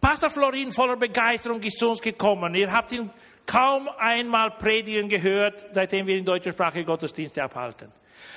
Pastor 0.00 0.30
Florin 0.30 0.72
voller 0.72 0.96
Begeisterung 0.96 1.60
ist 1.62 1.78
zu 1.78 1.90
uns 1.90 2.00
gekommen. 2.00 2.54
Ihr 2.54 2.72
habt 2.72 2.92
ihn 2.92 3.10
kaum 3.44 3.90
einmal 3.98 4.52
predigen 4.52 5.10
gehört, 5.10 5.66
seitdem 5.74 6.06
wir 6.06 6.16
in 6.16 6.24
deutscher 6.24 6.52
Sprache 6.52 6.82
Gottesdienste 6.82 7.42
abhalten. 7.42 7.92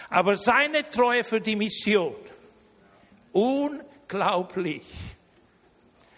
Aber 0.10 0.36
seine 0.36 0.90
Treue 0.90 1.24
für 1.24 1.40
die 1.40 1.56
Mission, 1.56 2.16
unglaublich. 3.32 4.84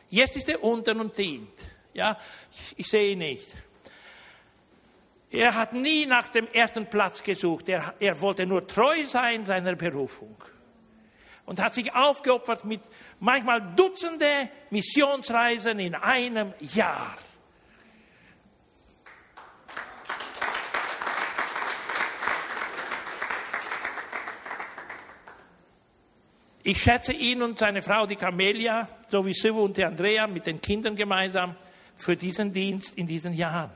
Jetzt 0.09 0.37
ist 0.37 0.49
er 0.49 0.63
unten 0.63 0.99
und 0.99 1.17
dient. 1.17 1.67
Ja, 1.93 2.17
ich, 2.75 2.87
sehe 2.87 3.11
ihn 3.11 3.19
nicht. 3.19 3.49
Er 5.31 5.55
hat 5.55 5.73
nie 5.73 6.05
nach 6.05 6.29
dem 6.29 6.47
ersten 6.53 6.85
Platz 6.85 7.23
gesucht. 7.23 7.67
Er, 7.69 7.95
er 7.99 8.21
wollte 8.21 8.45
nur 8.45 8.67
treu 8.67 9.03
sein 9.03 9.45
seiner 9.45 9.75
Berufung 9.75 10.35
und 11.47 11.61
hat 11.61 11.73
sich 11.73 11.93
aufgeopfert 11.93 12.65
mit 12.65 12.81
manchmal 13.19 13.61
Dutzende 13.75 14.49
Missionsreisen 14.69 15.79
in 15.79 15.95
einem 15.95 16.53
Jahr. 16.59 17.17
Ich 26.69 26.81
schätze 26.81 27.13
ihn 27.13 27.41
und 27.41 27.57
seine 27.57 27.81
Frau, 27.81 28.05
die 28.05 28.17
Camelia, 28.17 28.89
sowie 29.07 29.33
Sivu 29.33 29.61
und 29.61 29.77
die 29.77 29.85
Andrea 29.85 30.27
mit 30.27 30.47
den 30.47 30.59
Kindern 30.59 30.97
gemeinsam 30.97 31.55
für 31.95 32.17
diesen 32.17 32.51
Dienst 32.51 32.97
in 32.97 33.07
diesen 33.07 33.31
Jahren. 33.31 33.71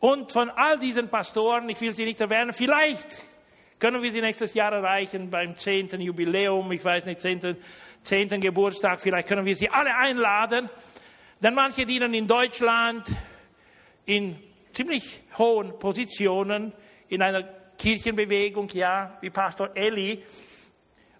Und 0.00 0.32
von 0.32 0.50
all 0.50 0.76
diesen 0.76 1.08
Pastoren, 1.08 1.68
ich 1.68 1.80
will 1.80 1.94
sie 1.94 2.04
nicht 2.04 2.20
erwähnen, 2.20 2.52
vielleicht 2.52 3.22
können 3.78 4.02
wir 4.02 4.10
sie 4.10 4.22
nächstes 4.22 4.54
Jahr 4.54 4.72
erreichen 4.72 5.30
beim 5.30 5.56
zehnten 5.56 6.00
Jubiläum, 6.00 6.72
ich 6.72 6.84
weiß 6.84 7.04
nicht, 7.04 7.20
zehnten 7.20 8.40
Geburtstag, 8.40 9.00
vielleicht 9.00 9.28
können 9.28 9.46
wir 9.46 9.54
sie 9.54 9.70
alle 9.70 9.96
einladen. 9.96 10.68
Denn 11.40 11.54
manche 11.54 11.86
dienen 11.86 12.12
in 12.12 12.26
Deutschland 12.26 13.06
in 14.04 14.36
ziemlich 14.72 15.22
hohen 15.38 15.78
Positionen 15.78 16.72
in 17.06 17.22
einer 17.22 17.44
Kirchenbewegung, 17.78 18.68
ja, 18.70 19.16
wie 19.20 19.30
Pastor 19.30 19.76
Eli. 19.76 20.24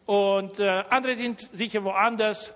Und 0.06 0.58
äh, 0.60 0.84
andere 0.90 1.16
sind 1.16 1.48
sicher 1.52 1.82
woanders. 1.84 2.54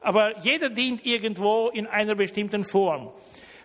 Aber 0.00 0.38
jeder 0.38 0.70
dient 0.70 1.04
irgendwo 1.04 1.68
in 1.68 1.86
einer 1.86 2.14
bestimmten 2.14 2.64
Form. 2.64 3.12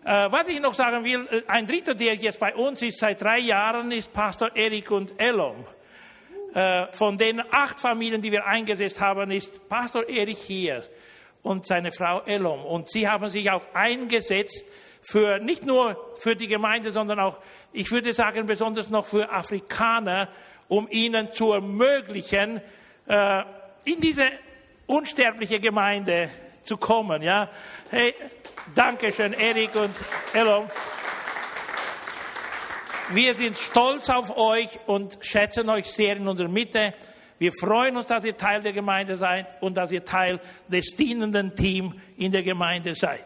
Äh, 0.03 0.31
was 0.31 0.47
ich 0.49 0.59
noch 0.59 0.73
sagen 0.73 1.03
will, 1.05 1.27
äh, 1.31 1.41
ein 1.47 1.65
Dritter, 1.65 1.95
der 1.95 2.15
jetzt 2.15 2.39
bei 2.39 2.53
uns 2.53 2.81
ist 2.81 2.99
seit 2.99 3.21
drei 3.21 3.39
Jahren, 3.39 3.91
ist 3.91 4.11
Pastor 4.11 4.53
Erik 4.55 4.91
und 4.91 5.13
Elom. 5.21 5.65
Äh, 6.53 6.87
von 6.91 7.17
den 7.17 7.41
acht 7.51 7.79
Familien, 7.79 8.21
die 8.21 8.31
wir 8.31 8.45
eingesetzt 8.45 8.99
haben, 8.99 9.31
ist 9.31 9.67
Pastor 9.69 10.07
Erik 10.09 10.37
hier 10.37 10.83
und 11.41 11.65
seine 11.65 11.91
Frau 11.91 12.21
Elom. 12.25 12.65
Und 12.65 12.91
sie 12.91 13.07
haben 13.07 13.29
sich 13.29 13.49
auch 13.49 13.65
eingesetzt 13.73 14.65
für, 15.01 15.39
nicht 15.39 15.65
nur 15.65 16.13
für 16.17 16.35
die 16.35 16.47
Gemeinde, 16.47 16.91
sondern 16.91 17.19
auch, 17.19 17.37
ich 17.71 17.91
würde 17.91 18.13
sagen, 18.13 18.45
besonders 18.45 18.89
noch 18.89 19.05
für 19.05 19.31
Afrikaner, 19.31 20.27
um 20.67 20.87
ihnen 20.89 21.31
zu 21.31 21.53
ermöglichen, 21.53 22.61
in 23.05 23.99
diese 23.99 24.31
unsterbliche 24.85 25.59
Gemeinde 25.59 26.29
zu 26.63 26.77
kommen. 26.77 27.21
Ja, 27.21 27.49
hey, 27.91 28.13
Dankeschön, 28.75 29.33
Erik 29.33 29.75
und 29.75 29.93
Elom. 30.33 30.67
Wir 33.09 33.35
sind 33.35 33.57
stolz 33.57 34.09
auf 34.09 34.37
euch 34.37 34.79
und 34.87 35.17
schätzen 35.21 35.69
euch 35.69 35.91
sehr 35.91 36.15
in 36.15 36.27
unserer 36.27 36.47
Mitte. 36.47 36.93
Wir 37.37 37.51
freuen 37.51 37.97
uns, 37.97 38.07
dass 38.07 38.23
ihr 38.23 38.37
Teil 38.37 38.61
der 38.61 38.71
Gemeinde 38.71 39.17
seid 39.17 39.61
und 39.61 39.75
dass 39.75 39.91
ihr 39.91 40.05
Teil 40.05 40.39
des 40.69 40.95
dienenden 40.95 41.53
Teams 41.55 41.93
in 42.17 42.31
der 42.31 42.43
Gemeinde 42.43 42.95
seid. 42.95 43.25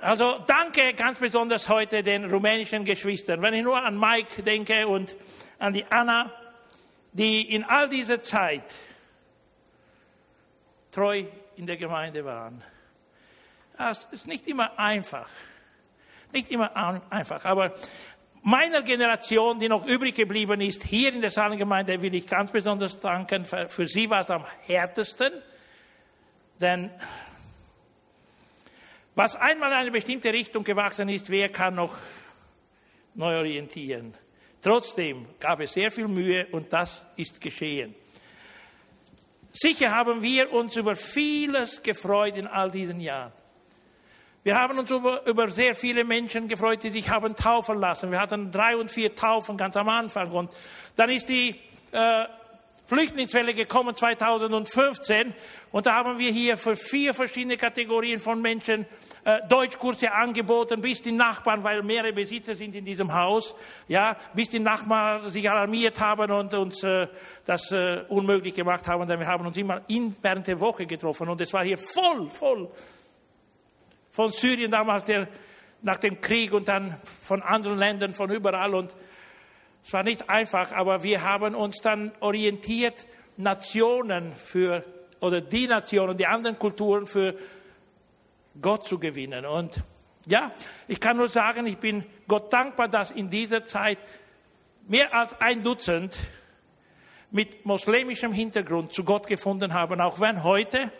Also 0.00 0.38
danke 0.46 0.94
ganz 0.94 1.18
besonders 1.18 1.68
heute 1.68 2.02
den 2.02 2.24
rumänischen 2.28 2.84
Geschwistern. 2.84 3.40
Wenn 3.42 3.54
ich 3.54 3.62
nur 3.62 3.80
an 3.80 3.98
Mike 3.98 4.42
denke 4.42 4.88
und 4.88 5.14
an 5.60 5.72
die 5.72 5.84
Anna, 5.88 6.32
die 7.18 7.52
in 7.54 7.64
all 7.64 7.88
dieser 7.88 8.22
Zeit 8.22 8.76
treu 10.92 11.24
in 11.56 11.66
der 11.66 11.76
Gemeinde 11.76 12.24
waren. 12.24 12.62
Das 13.76 14.04
ist 14.12 14.26
nicht 14.26 14.46
immer 14.46 14.78
einfach. 14.78 15.28
Nicht 16.32 16.50
immer 16.50 16.74
einfach. 17.10 17.44
Aber 17.44 17.74
meiner 18.42 18.82
Generation, 18.82 19.58
die 19.58 19.68
noch 19.68 19.84
übrig 19.86 20.14
geblieben 20.14 20.60
ist, 20.60 20.84
hier 20.84 21.12
in 21.12 21.20
der 21.20 21.30
Salengemeinde, 21.30 22.00
will 22.00 22.14
ich 22.14 22.26
ganz 22.26 22.52
besonders 22.52 23.00
danken. 23.00 23.44
Für 23.44 23.86
sie 23.86 24.08
war 24.08 24.20
es 24.20 24.30
am 24.30 24.44
härtesten. 24.66 25.32
Denn 26.60 26.90
was 29.14 29.34
einmal 29.34 29.72
in 29.72 29.78
eine 29.78 29.90
bestimmte 29.90 30.32
Richtung 30.32 30.62
gewachsen 30.62 31.08
ist, 31.08 31.30
wer 31.30 31.48
kann 31.48 31.74
noch 31.74 31.96
neu 33.14 33.38
orientieren? 33.38 34.14
Trotzdem 34.62 35.26
gab 35.38 35.60
es 35.60 35.72
sehr 35.72 35.90
viel 35.90 36.08
Mühe 36.08 36.46
und 36.50 36.72
das 36.72 37.06
ist 37.16 37.40
geschehen. 37.40 37.94
Sicher 39.52 39.94
haben 39.94 40.22
wir 40.22 40.52
uns 40.52 40.76
über 40.76 40.94
vieles 40.94 41.82
gefreut 41.82 42.36
in 42.36 42.46
all 42.46 42.70
diesen 42.70 43.00
Jahren. 43.00 43.32
Wir 44.44 44.58
haben 44.58 44.78
uns 44.78 44.90
über, 44.90 45.26
über, 45.26 45.48
sehr 45.48 45.74
viele 45.74 46.04
Menschen 46.04 46.48
gefreut, 46.48 46.82
die 46.82 46.90
sich 46.90 47.10
haben 47.10 47.34
taufen 47.34 47.78
lassen. 47.78 48.10
Wir 48.10 48.20
hatten 48.20 48.50
drei 48.50 48.76
und 48.76 48.90
vier 48.90 49.14
Taufen 49.14 49.56
ganz 49.56 49.76
am 49.76 49.88
Anfang. 49.88 50.30
Und 50.30 50.56
dann 50.96 51.10
ist 51.10 51.28
die 51.28 51.56
äh, 51.92 52.24
Flüchtlingswelle 52.88 53.52
gekommen 53.52 53.94
2015 53.94 55.34
und 55.72 55.84
da 55.84 55.94
haben 55.94 56.18
wir 56.18 56.32
hier 56.32 56.56
für 56.56 56.74
vier 56.74 57.12
verschiedene 57.12 57.58
Kategorien 57.58 58.18
von 58.18 58.40
Menschen 58.40 58.86
äh, 59.24 59.46
Deutschkurse 59.46 60.10
angeboten, 60.10 60.80
bis 60.80 61.02
die 61.02 61.12
Nachbarn, 61.12 61.62
weil 61.62 61.82
mehrere 61.82 62.14
Besitzer 62.14 62.54
sind 62.54 62.74
in 62.74 62.86
diesem 62.86 63.12
Haus, 63.12 63.54
ja, 63.88 64.16
bis 64.32 64.48
die 64.48 64.58
Nachbarn 64.58 65.28
sich 65.28 65.50
alarmiert 65.50 66.00
haben 66.00 66.32
und 66.32 66.54
uns 66.54 66.82
äh, 66.82 67.08
das 67.44 67.70
äh, 67.72 68.04
unmöglich 68.08 68.54
gemacht 68.54 68.88
haben, 68.88 69.06
denn 69.06 69.20
wir 69.20 69.26
haben 69.26 69.46
uns 69.46 69.58
immer 69.58 69.82
in, 69.88 70.16
während 70.22 70.46
der 70.46 70.58
Woche 70.58 70.86
getroffen. 70.86 71.28
Und 71.28 71.42
es 71.42 71.52
war 71.52 71.64
hier 71.64 71.76
voll, 71.76 72.30
voll 72.30 72.70
von 74.12 74.30
Syrien 74.30 74.70
damals 74.70 75.04
der, 75.04 75.28
nach 75.82 75.98
dem 75.98 76.22
Krieg 76.22 76.54
und 76.54 76.68
dann 76.68 76.96
von 77.20 77.42
anderen 77.42 77.76
Ländern, 77.76 78.14
von 78.14 78.30
überall. 78.30 78.74
Und 78.74 78.96
es 79.88 79.94
war 79.94 80.02
nicht 80.02 80.28
einfach, 80.28 80.72
aber 80.72 81.02
wir 81.02 81.22
haben 81.22 81.54
uns 81.54 81.78
dann 81.80 82.12
orientiert, 82.20 83.06
Nationen 83.38 84.34
für, 84.34 84.84
oder 85.20 85.40
die 85.40 85.66
Nationen, 85.66 86.18
die 86.18 86.26
anderen 86.26 86.58
Kulturen 86.58 87.06
für 87.06 87.34
Gott 88.60 88.86
zu 88.86 88.98
gewinnen. 88.98 89.46
Und 89.46 89.82
ja, 90.26 90.52
ich 90.88 91.00
kann 91.00 91.16
nur 91.16 91.28
sagen, 91.28 91.66
ich 91.66 91.78
bin 91.78 92.04
Gott 92.26 92.52
dankbar, 92.52 92.88
dass 92.88 93.10
in 93.12 93.30
dieser 93.30 93.64
Zeit 93.64 93.96
mehr 94.88 95.14
als 95.14 95.40
ein 95.40 95.62
Dutzend 95.62 96.18
mit 97.30 97.64
muslimischem 97.64 98.34
Hintergrund 98.34 98.92
zu 98.92 99.04
Gott 99.04 99.26
gefunden 99.26 99.72
haben, 99.72 100.02
auch 100.02 100.20
wenn 100.20 100.44
heute 100.44 100.92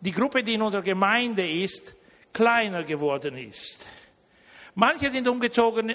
die 0.00 0.12
Gruppe, 0.12 0.42
die 0.42 0.52
in 0.52 0.60
unserer 0.60 0.82
Gemeinde 0.82 1.50
ist, 1.50 1.96
kleiner 2.34 2.84
geworden 2.84 3.38
ist. 3.38 3.86
Manche 4.74 5.10
sind 5.10 5.26
umgezogen 5.26 5.94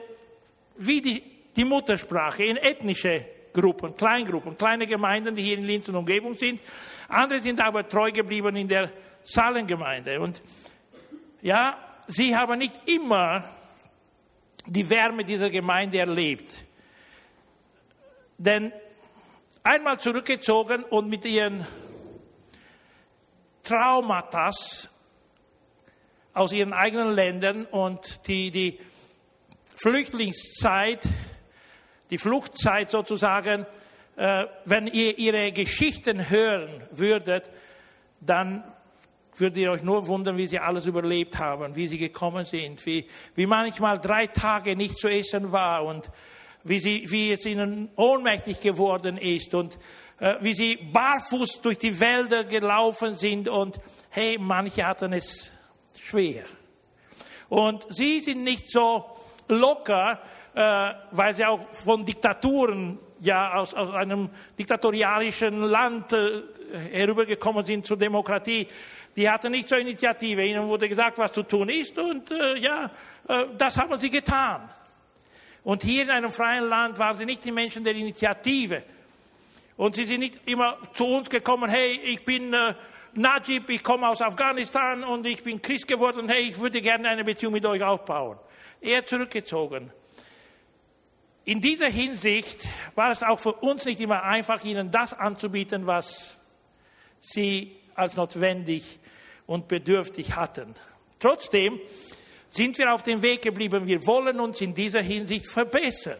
wie 0.75 1.03
die 1.03 1.38
die 1.59 1.65
Muttersprache 1.65 2.45
in 2.45 2.55
ethnische 2.55 3.25
Gruppen, 3.51 3.97
Kleingruppen, 3.97 4.57
kleine 4.57 4.87
Gemeinden, 4.87 5.35
die 5.35 5.43
hier 5.43 5.57
in 5.57 5.65
Linz 5.65 5.89
und 5.89 5.95
Umgebung 5.97 6.33
sind. 6.35 6.61
Andere 7.09 7.41
sind 7.41 7.59
aber 7.59 7.85
treu 7.85 8.13
geblieben 8.13 8.55
in 8.55 8.69
der 8.69 8.89
Salengemeinde. 9.23 10.21
Und 10.21 10.41
ja, 11.41 11.77
sie 12.07 12.33
haben 12.33 12.59
nicht 12.59 12.79
immer 12.85 13.43
die 14.67 14.89
Wärme 14.89 15.25
dieser 15.25 15.49
Gemeinde 15.49 15.97
erlebt. 15.97 16.49
Denn 18.37 18.71
einmal 19.61 19.99
zurückgezogen 19.99 20.85
und 20.85 21.09
mit 21.09 21.25
ihren 21.25 21.67
Traumata 23.63 24.51
aus 26.33 26.53
ihren 26.53 26.71
eigenen 26.71 27.11
Ländern 27.11 27.65
und 27.65 28.25
die, 28.29 28.49
die 28.49 28.79
Flüchtlingszeit, 29.75 31.05
die 32.09 32.17
Fluchtzeit 32.17 32.89
sozusagen, 32.89 33.65
äh, 34.15 34.45
wenn 34.65 34.87
ihr 34.87 35.17
ihre 35.17 35.51
Geschichten 35.51 36.29
hören 36.29 36.83
würdet, 36.91 37.49
dann 38.19 38.63
würdet 39.35 39.57
ihr 39.57 39.71
euch 39.71 39.83
nur 39.83 40.07
wundern, 40.07 40.37
wie 40.37 40.47
sie 40.47 40.59
alles 40.59 40.85
überlebt 40.85 41.37
haben, 41.37 41.75
wie 41.75 41.87
sie 41.87 41.97
gekommen 41.97 42.43
sind, 42.43 42.85
wie, 42.85 43.05
wie 43.35 43.45
manchmal 43.45 43.99
drei 43.99 44.27
Tage 44.27 44.75
nicht 44.75 44.97
zu 44.97 45.07
essen 45.07 45.51
war 45.51 45.85
und 45.85 46.11
wie, 46.63 46.79
sie, 46.79 47.05
wie 47.09 47.31
es 47.31 47.45
ihnen 47.45 47.89
ohnmächtig 47.95 48.59
geworden 48.59 49.17
ist 49.17 49.55
und 49.55 49.79
äh, 50.19 50.35
wie 50.41 50.53
sie 50.53 50.75
barfuß 50.75 51.61
durch 51.61 51.77
die 51.77 51.99
Wälder 51.99 52.43
gelaufen 52.43 53.15
sind 53.15 53.47
und 53.47 53.79
hey, 54.09 54.37
manche 54.37 54.85
hatten 54.85 55.13
es 55.13 55.51
schwer. 55.97 56.43
Und 57.47 57.87
sie 57.89 58.19
sind 58.19 58.43
nicht 58.43 58.69
so 58.69 59.05
locker, 59.47 60.21
äh, 60.55 60.93
weil 61.11 61.33
sie 61.33 61.45
auch 61.45 61.59
von 61.71 62.05
Diktaturen, 62.05 62.97
ja, 63.21 63.53
aus, 63.53 63.73
aus 63.73 63.93
einem 63.93 64.29
diktatorialischen 64.57 65.61
Land 65.61 66.13
äh, 66.13 66.41
herübergekommen 66.91 67.65
sind 67.65 67.85
zur 67.85 67.97
Demokratie. 67.97 68.67
Die 69.15 69.29
hatten 69.29 69.51
nicht 69.51 69.67
so 69.67 69.75
Initiative. 69.75 70.45
Ihnen 70.45 70.67
wurde 70.67 70.87
gesagt, 70.87 71.17
was 71.17 71.31
zu 71.31 71.43
tun 71.43 71.69
ist 71.69 71.97
und 71.97 72.31
äh, 72.31 72.57
ja, 72.57 72.91
äh, 73.27 73.45
das 73.57 73.77
haben 73.77 73.97
sie 73.97 74.09
getan. 74.09 74.69
Und 75.63 75.83
hier 75.83 76.03
in 76.03 76.09
einem 76.09 76.31
freien 76.31 76.69
Land 76.69 76.97
waren 76.99 77.17
sie 77.17 77.25
nicht 77.25 77.43
die 77.43 77.51
Menschen 77.51 77.83
der 77.83 77.93
Initiative. 77.93 78.83
Und 79.77 79.95
sie 79.95 80.05
sind 80.05 80.21
nicht 80.21 80.39
immer 80.45 80.77
zu 80.93 81.05
uns 81.05 81.29
gekommen, 81.29 81.69
hey, 81.69 81.99
ich 82.03 82.23
bin 82.23 82.53
äh, 82.53 82.73
Najib, 83.13 83.69
ich 83.69 83.83
komme 83.83 84.07
aus 84.07 84.21
Afghanistan 84.21 85.03
und 85.03 85.25
ich 85.25 85.43
bin 85.43 85.61
Christ 85.61 85.87
geworden, 85.87 86.29
hey, 86.29 86.49
ich 86.49 86.59
würde 86.59 86.81
gerne 86.81 87.09
eine 87.09 87.23
Beziehung 87.23 87.53
mit 87.53 87.65
euch 87.65 87.81
aufbauen. 87.81 88.37
Er 88.81 89.05
zurückgezogen. 89.05 89.91
In 91.45 91.61
dieser 91.61 91.89
Hinsicht 91.89 92.67
war 92.95 93.11
es 93.11 93.23
auch 93.23 93.39
für 93.39 93.53
uns 93.53 93.85
nicht 93.85 93.99
immer 93.99 94.23
einfach, 94.23 94.63
ihnen 94.63 94.91
das 94.91 95.13
anzubieten, 95.13 95.87
was 95.87 96.39
sie 97.19 97.75
als 97.95 98.15
notwendig 98.15 98.99
und 99.45 99.67
bedürftig 99.67 100.35
hatten. 100.35 100.75
Trotzdem 101.17 101.79
sind 102.47 102.77
wir 102.77 102.93
auf 102.93 103.03
dem 103.03 103.21
Weg 103.21 103.41
geblieben. 103.41 103.87
Wir 103.87 104.05
wollen 104.05 104.39
uns 104.39 104.61
in 104.61 104.73
dieser 104.73 105.01
Hinsicht 105.01 105.47
verbessern. 105.47 106.19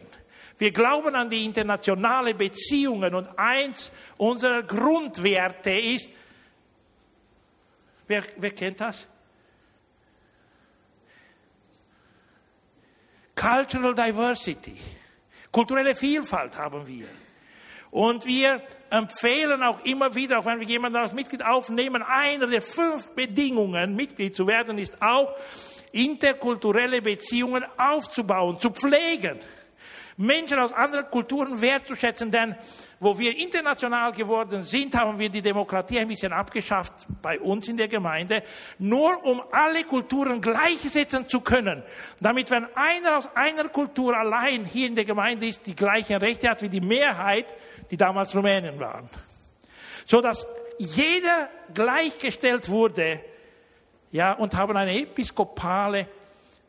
Wir 0.58 0.72
glauben 0.72 1.14
an 1.14 1.30
die 1.30 1.44
internationale 1.44 2.34
Beziehungen 2.34 3.14
und 3.14 3.26
eins 3.38 3.90
unserer 4.18 4.62
Grundwerte 4.62 5.70
ist, 5.70 6.10
wer, 8.06 8.22
wer 8.36 8.50
kennt 8.50 8.80
das? 8.80 9.08
Cultural 13.34 13.94
Diversity. 13.94 14.76
Kulturelle 15.50 15.94
Vielfalt 15.94 16.56
haben 16.56 16.86
wir. 16.86 17.06
Und 17.90 18.24
wir 18.24 18.62
empfehlen 18.88 19.62
auch 19.62 19.84
immer 19.84 20.14
wieder, 20.14 20.38
auch 20.38 20.46
wenn 20.46 20.60
wir 20.60 20.66
jemanden 20.66 20.98
als 20.98 21.12
Mitglied 21.12 21.44
aufnehmen, 21.44 22.02
eine 22.02 22.46
der 22.46 22.62
fünf 22.62 23.10
Bedingungen, 23.14 23.96
Mitglied 23.96 24.36
zu 24.36 24.46
werden, 24.46 24.78
ist 24.78 25.02
auch, 25.02 25.34
interkulturelle 25.92 27.02
Beziehungen 27.02 27.64
aufzubauen, 27.76 28.60
zu 28.60 28.70
pflegen. 28.70 29.40
Menschen 30.20 30.58
aus 30.58 30.70
anderen 30.72 31.10
Kulturen 31.10 31.58
wertzuschätzen, 31.62 32.30
denn 32.30 32.54
wo 32.98 33.18
wir 33.18 33.34
international 33.38 34.12
geworden 34.12 34.62
sind, 34.62 34.94
haben 34.94 35.18
wir 35.18 35.30
die 35.30 35.40
Demokratie 35.40 35.98
ein 35.98 36.08
bisschen 36.08 36.34
abgeschafft 36.34 37.06
bei 37.22 37.40
uns 37.40 37.68
in 37.68 37.78
der 37.78 37.88
Gemeinde, 37.88 38.42
nur 38.78 39.24
um 39.24 39.42
alle 39.50 39.82
Kulturen 39.84 40.42
gleichsetzen 40.42 41.26
zu 41.26 41.40
können, 41.40 41.82
damit 42.20 42.50
wenn 42.50 42.66
einer 42.74 43.16
aus 43.16 43.30
einer 43.34 43.70
Kultur 43.70 44.14
allein 44.14 44.66
hier 44.66 44.88
in 44.88 44.94
der 44.94 45.06
Gemeinde 45.06 45.46
ist, 45.46 45.66
die 45.66 45.74
gleichen 45.74 46.16
Rechte 46.16 46.50
hat 46.50 46.60
wie 46.60 46.68
die 46.68 46.82
Mehrheit, 46.82 47.54
die 47.90 47.96
damals 47.96 48.36
Rumänen 48.36 48.78
waren. 48.78 49.08
So 50.04 50.20
dass 50.20 50.46
jeder 50.76 51.48
gleichgestellt 51.72 52.68
wurde, 52.68 53.20
ja, 54.12 54.32
und 54.32 54.54
haben 54.54 54.76
eine 54.76 54.98
episkopale 54.98 56.06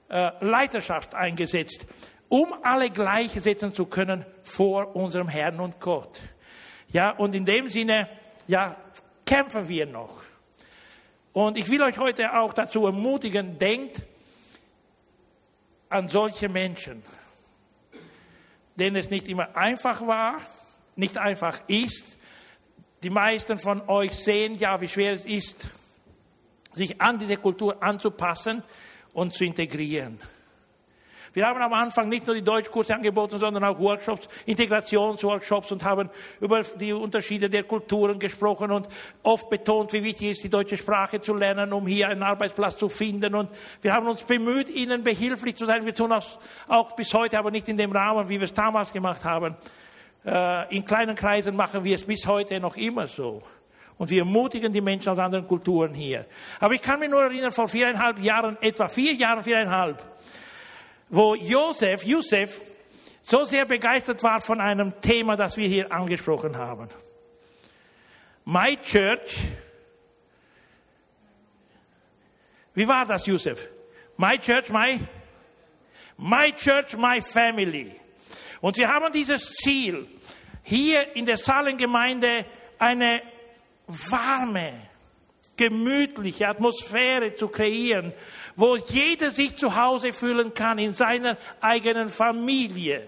äh, 0.08 0.32
Leiterschaft 0.40 1.16
eingesetzt 1.16 1.86
um 2.32 2.54
alle 2.64 2.90
gleichsetzen 2.90 3.74
zu 3.74 3.86
können 3.88 4.26
vor 4.42 4.96
unserem 4.96 5.28
Herrn 5.28 5.60
und 5.60 5.82
Gott. 5.82 6.22
Ja, 6.88 7.12
und 7.12 7.36
in 7.36 7.44
dem 7.44 7.68
Sinne, 7.68 8.10
ja, 8.48 8.78
kämpfen 9.26 9.68
wir 9.68 9.86
noch. 9.86 10.24
Und 11.34 11.58
ich 11.58 11.70
will 11.70 11.82
euch 11.82 11.98
heute 11.98 12.40
auch 12.40 12.54
dazu 12.54 12.86
ermutigen, 12.86 13.60
denkt 13.60 14.04
an 15.90 16.08
solche 16.08 16.48
Menschen, 16.48 17.04
denen 18.78 18.96
es 18.96 19.10
nicht 19.10 19.28
immer 19.28 19.54
einfach 19.58 20.08
war, 20.08 20.38
nicht 20.96 21.18
einfach 21.18 21.60
ist. 21.68 22.18
Die 23.04 23.10
meisten 23.10 23.58
von 23.58 23.82
euch 23.90 24.14
sehen 24.14 24.56
ja, 24.56 24.80
wie 24.80 24.88
schwer 24.88 25.12
es 25.12 25.26
ist, 25.26 25.68
sich 26.74 27.02
an 27.02 27.20
diese 27.20 27.36
Kultur 27.36 27.84
anzupassen 27.84 28.64
und 29.12 29.34
zu 29.34 29.44
integrieren. 29.44 30.22
Wir 31.34 31.48
haben 31.48 31.62
am 31.62 31.72
Anfang 31.72 32.10
nicht 32.10 32.28
nur 32.28 32.36
die 32.36 32.42
Deutschkurse 32.42 32.94
angeboten, 32.94 33.38
sondern 33.38 33.64
auch 33.64 33.80
Workshops, 33.80 34.28
Integrationsworkshops 34.46 35.72
und 35.72 35.84
haben 35.84 36.10
über 36.42 36.62
die 36.62 36.92
Unterschiede 36.92 37.50
der 37.50 37.64
Kulturen 37.64 38.20
gesprochen 38.20 38.72
und 38.72 38.90
oft 39.24 39.50
betont, 39.50 39.94
wie 39.94 40.04
wichtig 40.04 40.32
es 40.32 40.38
ist, 40.38 40.44
die 40.44 40.50
deutsche 40.50 40.76
Sprache 40.76 41.22
zu 41.22 41.34
lernen, 41.34 41.72
um 41.72 41.88
hier 41.88 42.10
einen 42.10 42.24
Arbeitsplatz 42.24 42.76
zu 42.76 42.90
finden. 42.90 43.34
Und 43.34 43.50
wir 43.82 43.94
haben 43.94 44.08
uns 44.08 44.24
bemüht, 44.24 44.70
ihnen 44.70 45.04
behilflich 45.04 45.56
zu 45.56 45.66
sein. 45.66 45.86
Wir 45.86 45.96
tun 45.96 46.10
das 46.10 46.38
auch 46.68 46.96
bis 46.98 47.14
heute, 47.14 47.40
aber 47.40 47.50
nicht 47.50 47.70
in 47.70 47.78
dem 47.78 47.94
Rahmen, 47.94 48.28
wie 48.28 48.40
wir 48.40 48.46
es 48.46 48.54
damals 48.54 48.92
gemacht 48.92 49.24
haben. 49.24 49.56
Äh, 50.26 50.76
in 50.76 50.84
kleinen 50.84 51.16
Kreisen 51.16 51.56
machen 51.56 51.84
wir 51.84 51.96
es 51.96 52.04
bis 52.04 52.28
heute 52.28 52.60
noch 52.60 52.76
immer 52.76 53.08
so. 53.08 53.42
Und 53.98 54.10
wir 54.10 54.20
ermutigen 54.20 54.74
die 54.74 54.82
Menschen 54.82 55.10
aus 55.10 55.20
anderen 55.20 55.48
Kulturen 55.48 55.94
hier. 55.94 56.26
Aber 56.60 56.74
ich 56.74 56.82
kann 56.82 57.00
mich 57.00 57.10
nur 57.10 57.24
erinnern, 57.24 57.52
vor 57.52 57.68
viereinhalb 57.68 58.20
Jahren, 58.20 58.58
etwa 58.62 58.88
vier 58.88 59.14
Jahren, 59.14 59.44
viereinhalb, 59.44 60.04
wo 61.12 61.36
Josef, 61.36 62.04
Josef 62.04 62.60
so 63.22 63.44
sehr 63.44 63.66
begeistert 63.66 64.24
war 64.24 64.42
von 64.42 64.60
einem 64.60 65.00
Thema, 65.02 65.36
das 65.36 65.58
wir 65.58 65.68
hier 65.68 65.92
angesprochen 65.92 66.58
haben. 66.58 66.88
My 68.46 68.78
Church. 68.78 69.40
Wie 72.74 72.88
war 72.88 73.06
das, 73.06 73.26
Josef? 73.26 73.68
My 74.18 74.40
Church, 74.40 74.70
my, 74.70 75.00
my 76.18 76.52
Church, 76.54 76.96
my 76.98 77.22
Family. 77.22 77.96
Und 78.62 78.78
wir 78.78 78.88
haben 78.88 79.12
dieses 79.12 79.52
Ziel, 79.52 80.08
hier 80.64 81.16
in 81.16 81.26
der 81.26 81.38
Salengemeinde 81.38 82.46
eine 82.80 83.22
warme, 83.88 84.74
gemütliche 85.58 86.48
Atmosphäre 86.48 87.36
zu 87.36 87.50
kreieren, 87.50 88.14
wo 88.56 88.76
jeder 88.76 89.32
sich 89.32 89.58
zu 89.58 89.76
Hause 89.76 90.14
fühlen 90.14 90.54
kann 90.54 90.80
in 90.80 90.94
seiner 90.94 91.38
eigenen 91.60 92.10
Familie. 92.10 93.08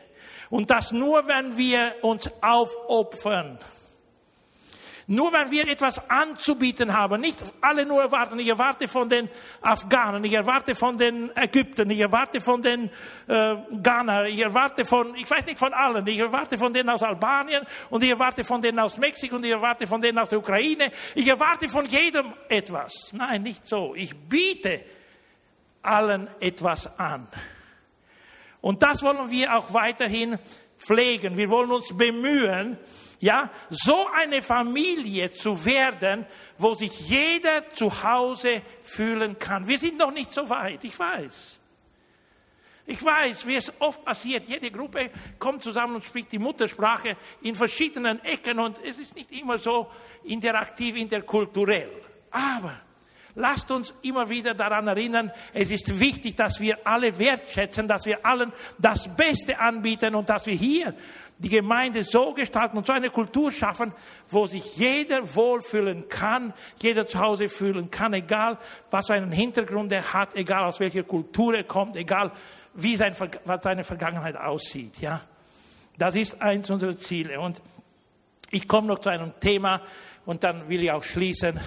Und 0.49 0.69
das 0.69 0.91
nur, 0.91 1.27
wenn 1.27 1.57
wir 1.57 1.95
uns 2.01 2.29
aufopfern. 2.41 3.57
Nur 5.07 5.33
wenn 5.33 5.51
wir 5.51 5.67
etwas 5.67 6.09
anzubieten 6.09 6.93
haben, 6.97 7.19
nicht 7.19 7.43
alle 7.59 7.85
nur 7.85 8.01
erwarten, 8.01 8.39
ich 8.39 8.47
erwarte 8.47 8.87
von 8.87 9.09
den 9.09 9.29
Afghanen, 9.61 10.23
ich 10.23 10.33
erwarte 10.33 10.75
von 10.75 10.97
den 10.97 11.29
Ägyptern, 11.35 11.89
ich 11.89 11.99
erwarte 11.99 12.39
von 12.39 12.61
den 12.61 12.89
äh, 13.27 13.55
Ghana, 13.81 14.27
ich 14.27 14.39
erwarte 14.39 14.85
von, 14.85 15.13
ich 15.15 15.29
weiß 15.29 15.45
nicht 15.45 15.59
von 15.59 15.73
allen, 15.73 16.07
ich 16.07 16.19
erwarte 16.19 16.57
von 16.57 16.71
denen 16.71 16.89
aus 16.89 17.03
Albanien 17.03 17.65
und 17.89 18.01
ich 18.01 18.11
erwarte 18.11 18.45
von 18.45 18.61
denen 18.61 18.79
aus 18.79 18.97
Mexiko 18.97 19.35
und 19.35 19.43
ich 19.43 19.51
erwarte 19.51 19.87
von 19.87 19.99
denen 19.99 20.19
aus 20.19 20.29
der 20.29 20.39
Ukraine, 20.39 20.91
ich 21.15 21.27
erwarte 21.27 21.67
von 21.67 21.85
jedem 21.85 22.31
etwas. 22.47 23.11
Nein, 23.11 23.43
nicht 23.43 23.67
so. 23.67 23.93
Ich 23.95 24.15
biete 24.15 24.81
allen 25.83 26.27
etwas 26.39 26.97
an. 26.99 27.27
Und 28.61 28.81
das 28.81 29.03
wollen 29.03 29.29
wir 29.29 29.55
auch 29.55 29.73
weiterhin 29.73 30.39
pflegen. 30.77 31.37
Wir 31.37 31.49
wollen 31.49 31.71
uns 31.71 31.95
bemühen, 31.95 32.77
ja, 33.19 33.49
so 33.69 34.07
eine 34.13 34.41
Familie 34.41 35.31
zu 35.33 35.63
werden, 35.65 36.25
wo 36.57 36.73
sich 36.73 37.09
jeder 37.09 37.69
zu 37.69 38.03
Hause 38.03 38.61
fühlen 38.81 39.39
kann. 39.39 39.67
Wir 39.67 39.79
sind 39.79 39.97
noch 39.97 40.11
nicht 40.11 40.33
so 40.33 40.49
weit, 40.49 40.83
ich 40.83 40.97
weiß. 40.97 41.59
Ich 42.85 43.03
weiß, 43.03 43.47
wie 43.47 43.55
es 43.55 43.71
oft 43.79 44.03
passiert. 44.03 44.47
Jede 44.47 44.69
Gruppe 44.69 45.09
kommt 45.39 45.63
zusammen 45.63 45.95
und 45.95 46.03
spricht 46.03 46.33
die 46.33 46.39
Muttersprache 46.39 47.15
in 47.41 47.55
verschiedenen 47.55 48.23
Ecken 48.25 48.59
und 48.59 48.77
es 48.83 48.97
ist 48.97 49.15
nicht 49.15 49.31
immer 49.31 49.57
so 49.57 49.89
interaktiv, 50.25 50.95
interkulturell. 50.97 51.91
Aber 52.29 52.75
Lasst 53.35 53.71
uns 53.71 53.93
immer 54.03 54.29
wieder 54.29 54.53
daran 54.53 54.87
erinnern, 54.87 55.31
es 55.53 55.71
ist 55.71 55.99
wichtig, 55.99 56.35
dass 56.35 56.59
wir 56.59 56.77
alle 56.85 57.17
wertschätzen, 57.17 57.87
dass 57.87 58.05
wir 58.05 58.23
allen 58.23 58.53
das 58.77 59.07
Beste 59.15 59.59
anbieten 59.59 60.13
und 60.13 60.29
dass 60.29 60.45
wir 60.45 60.53
hier 60.53 60.93
die 61.39 61.49
Gemeinde 61.49 62.03
so 62.03 62.33
gestalten 62.33 62.77
und 62.77 62.85
so 62.85 62.93
eine 62.93 63.09
Kultur 63.09 63.51
schaffen, 63.51 63.91
wo 64.29 64.45
sich 64.45 64.77
jeder 64.77 65.35
wohlfühlen 65.35 66.07
kann, 66.09 66.53
jeder 66.79 67.07
zu 67.07 67.19
Hause 67.19 67.49
fühlen 67.49 67.89
kann, 67.89 68.13
egal 68.13 68.59
was 68.91 69.07
seinen 69.07 69.31
Hintergrund 69.31 69.91
er 69.91 70.13
hat, 70.13 70.35
egal 70.35 70.65
aus 70.65 70.79
welcher 70.79 71.03
Kultur 71.03 71.55
er 71.55 71.63
kommt, 71.63 71.97
egal 71.97 72.31
wie 72.75 72.95
sein, 72.95 73.15
was 73.45 73.63
seine 73.63 73.83
Vergangenheit 73.83 74.37
aussieht. 74.37 75.01
Ja, 75.01 75.21
das 75.97 76.15
ist 76.15 76.41
eins 76.41 76.69
unserer 76.69 76.97
Ziele. 76.97 77.39
Und 77.39 77.61
ich 78.51 78.67
komme 78.67 78.87
noch 78.87 78.99
zu 78.99 79.09
einem 79.09 79.33
Thema 79.39 79.81
und 80.25 80.43
dann 80.43 80.69
will 80.69 80.83
ich 80.83 80.91
auch 80.91 81.03
schließen. 81.03 81.59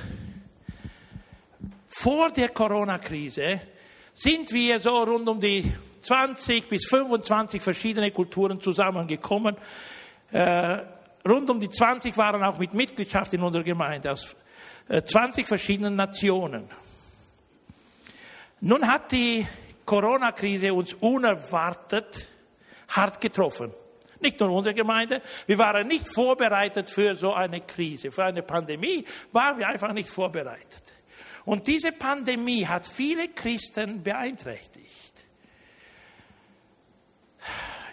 Vor 1.99 2.31
der 2.31 2.51
Corona-Krise 2.51 3.59
sind 4.13 4.53
wir 4.53 4.79
so 4.81 5.03
rund 5.03 5.27
um 5.31 5.41
die 5.41 5.65
20 6.03 6.69
bis 6.69 6.85
25 6.91 7.63
verschiedene 7.63 8.11
Kulturen 8.11 8.61
zusammengekommen. 8.61 9.57
Äh, 10.31 10.81
rund 11.27 11.49
um 11.49 11.59
die 11.59 11.71
20 11.71 12.15
waren 12.19 12.45
auch 12.45 12.59
mit 12.59 12.75
Mitgliedschaft 12.75 13.33
in 13.33 13.43
unserer 13.43 13.63
Gemeinde 13.63 14.13
aus 14.13 14.37
äh, 14.91 15.03
20 15.03 15.49
verschiedenen 15.49 15.97
Nationen. 15.97 16.69
Nun 18.61 18.87
hat 18.87 19.11
die 19.11 19.47
Corona-Krise 19.87 20.75
uns 20.75 20.93
unerwartet 20.93 22.29
hart 22.89 23.23
getroffen. 23.23 23.73
Nicht 24.21 24.39
nur 24.39 24.51
unsere 24.51 24.75
Gemeinde. 24.75 25.23
Wir 25.47 25.57
waren 25.57 25.89
nicht 25.89 26.07
vorbereitet 26.09 26.91
für 26.91 27.15
so 27.17 27.33
eine 27.33 27.63
Krise, 27.63 28.11
für 28.11 28.25
eine 28.25 28.43
Pandemie 28.43 29.03
waren 29.33 29.59
wir 29.59 29.67
einfach 29.67 29.95
nicht 29.95 30.11
vorbereitet. 30.11 30.86
Und 31.47 31.67
diese 31.69 31.93
Pandemie 31.93 32.67
hat 32.67 32.87
viele 32.87 33.29
Christen 33.29 34.03
beeinträchtigt. 34.03 35.27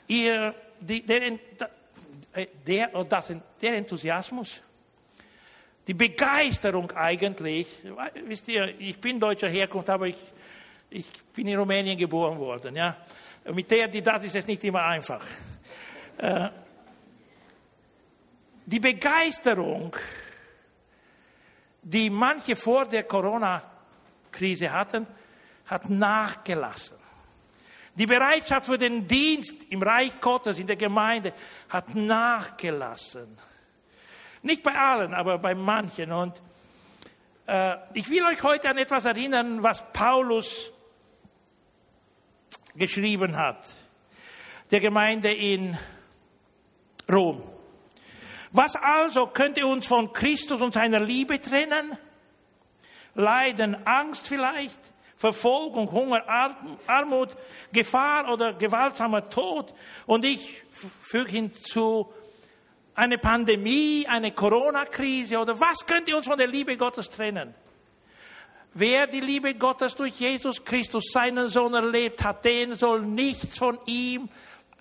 Ihr, 0.07 0.53
die, 0.79 1.05
der, 1.05 1.39
der, 2.67 2.87
das, 3.05 3.33
der 3.61 3.77
Enthusiasmus, 3.77 4.61
die 5.87 5.93
Begeisterung 5.93 6.91
eigentlich, 6.93 7.67
wisst 8.25 8.47
ihr, 8.47 8.73
ich 8.79 8.99
bin 8.99 9.19
deutscher 9.19 9.49
Herkunft, 9.49 9.89
aber 9.89 10.07
ich, 10.07 10.17
ich 10.89 11.05
bin 11.33 11.47
in 11.47 11.59
Rumänien 11.59 11.97
geboren 11.97 12.39
worden. 12.39 12.75
Ja? 12.75 12.97
Mit 13.53 13.69
der, 13.69 13.87
die 13.87 14.01
das 14.01 14.23
ist 14.23 14.35
es 14.35 14.47
nicht 14.47 14.63
immer 14.63 14.83
einfach. 14.83 15.23
Äh, 16.17 16.49
die 18.65 18.79
Begeisterung, 18.79 19.95
die 21.83 22.09
manche 22.09 22.55
vor 22.55 22.85
der 22.85 23.03
Corona-Krise 23.03 24.71
hatten, 24.71 25.05
hat 25.65 25.89
nachgelassen. 25.89 26.97
Die 27.95 28.05
Bereitschaft 28.07 28.65
für 28.65 28.77
den 28.77 29.07
Dienst 29.07 29.65
im 29.69 29.83
Reich 29.83 30.19
Gottes, 30.19 30.57
in 30.57 30.65
der 30.65 30.75
Gemeinde, 30.75 31.33
hat 31.69 31.93
nachgelassen. 31.93 33.37
Nicht 34.41 34.63
bei 34.63 34.73
allen, 34.73 35.13
aber 35.13 35.37
bei 35.37 35.53
manchen. 35.53 36.11
Und 36.11 36.41
äh, 37.45 37.75
ich 37.93 38.09
will 38.09 38.23
euch 38.23 38.41
heute 38.41 38.69
an 38.69 38.77
etwas 38.77 39.05
erinnern, 39.05 39.61
was 39.61 39.85
Paulus 39.93 40.71
geschrieben 42.75 43.37
hat, 43.37 43.63
der 44.71 44.79
Gemeinde 44.79 45.31
in 45.31 45.77
Rom. 47.11 47.43
Was 48.53 48.75
also 48.75 49.27
könnte 49.27 49.65
uns 49.65 49.87
von 49.87 50.13
Christus 50.13 50.61
und 50.61 50.75
seiner 50.75 50.99
Liebe 50.99 51.41
trennen? 51.41 51.97
Leiden, 53.15 53.75
Angst 53.85 54.27
vielleicht, 54.27 54.79
Verfolgung, 55.17 55.91
Hunger, 55.91 56.23
Armut, 56.85 57.29
Gefahr 57.71 58.31
oder 58.31 58.53
gewaltsamer 58.53 59.27
Tod. 59.29 59.73
Und 60.05 60.23
ich 60.23 60.63
füge 61.01 61.31
hinzu, 61.31 62.13
eine 62.95 63.17
Pandemie, 63.17 64.05
eine 64.07 64.31
Corona-Krise 64.31 65.39
oder 65.39 65.59
was 65.59 65.85
könnte 65.87 66.15
uns 66.15 66.27
von 66.27 66.37
der 66.37 66.47
Liebe 66.47 66.77
Gottes 66.77 67.09
trennen? 67.09 67.55
Wer 68.75 69.07
die 69.07 69.19
Liebe 69.19 69.55
Gottes 69.55 69.95
durch 69.95 70.19
Jesus 70.19 70.63
Christus, 70.63 71.05
seinen 71.11 71.47
Sohn, 71.47 71.73
erlebt 71.73 72.23
hat, 72.23 72.45
den 72.45 72.75
soll 72.75 73.01
nichts 73.01 73.57
von 73.57 73.79
ihm 73.85 74.29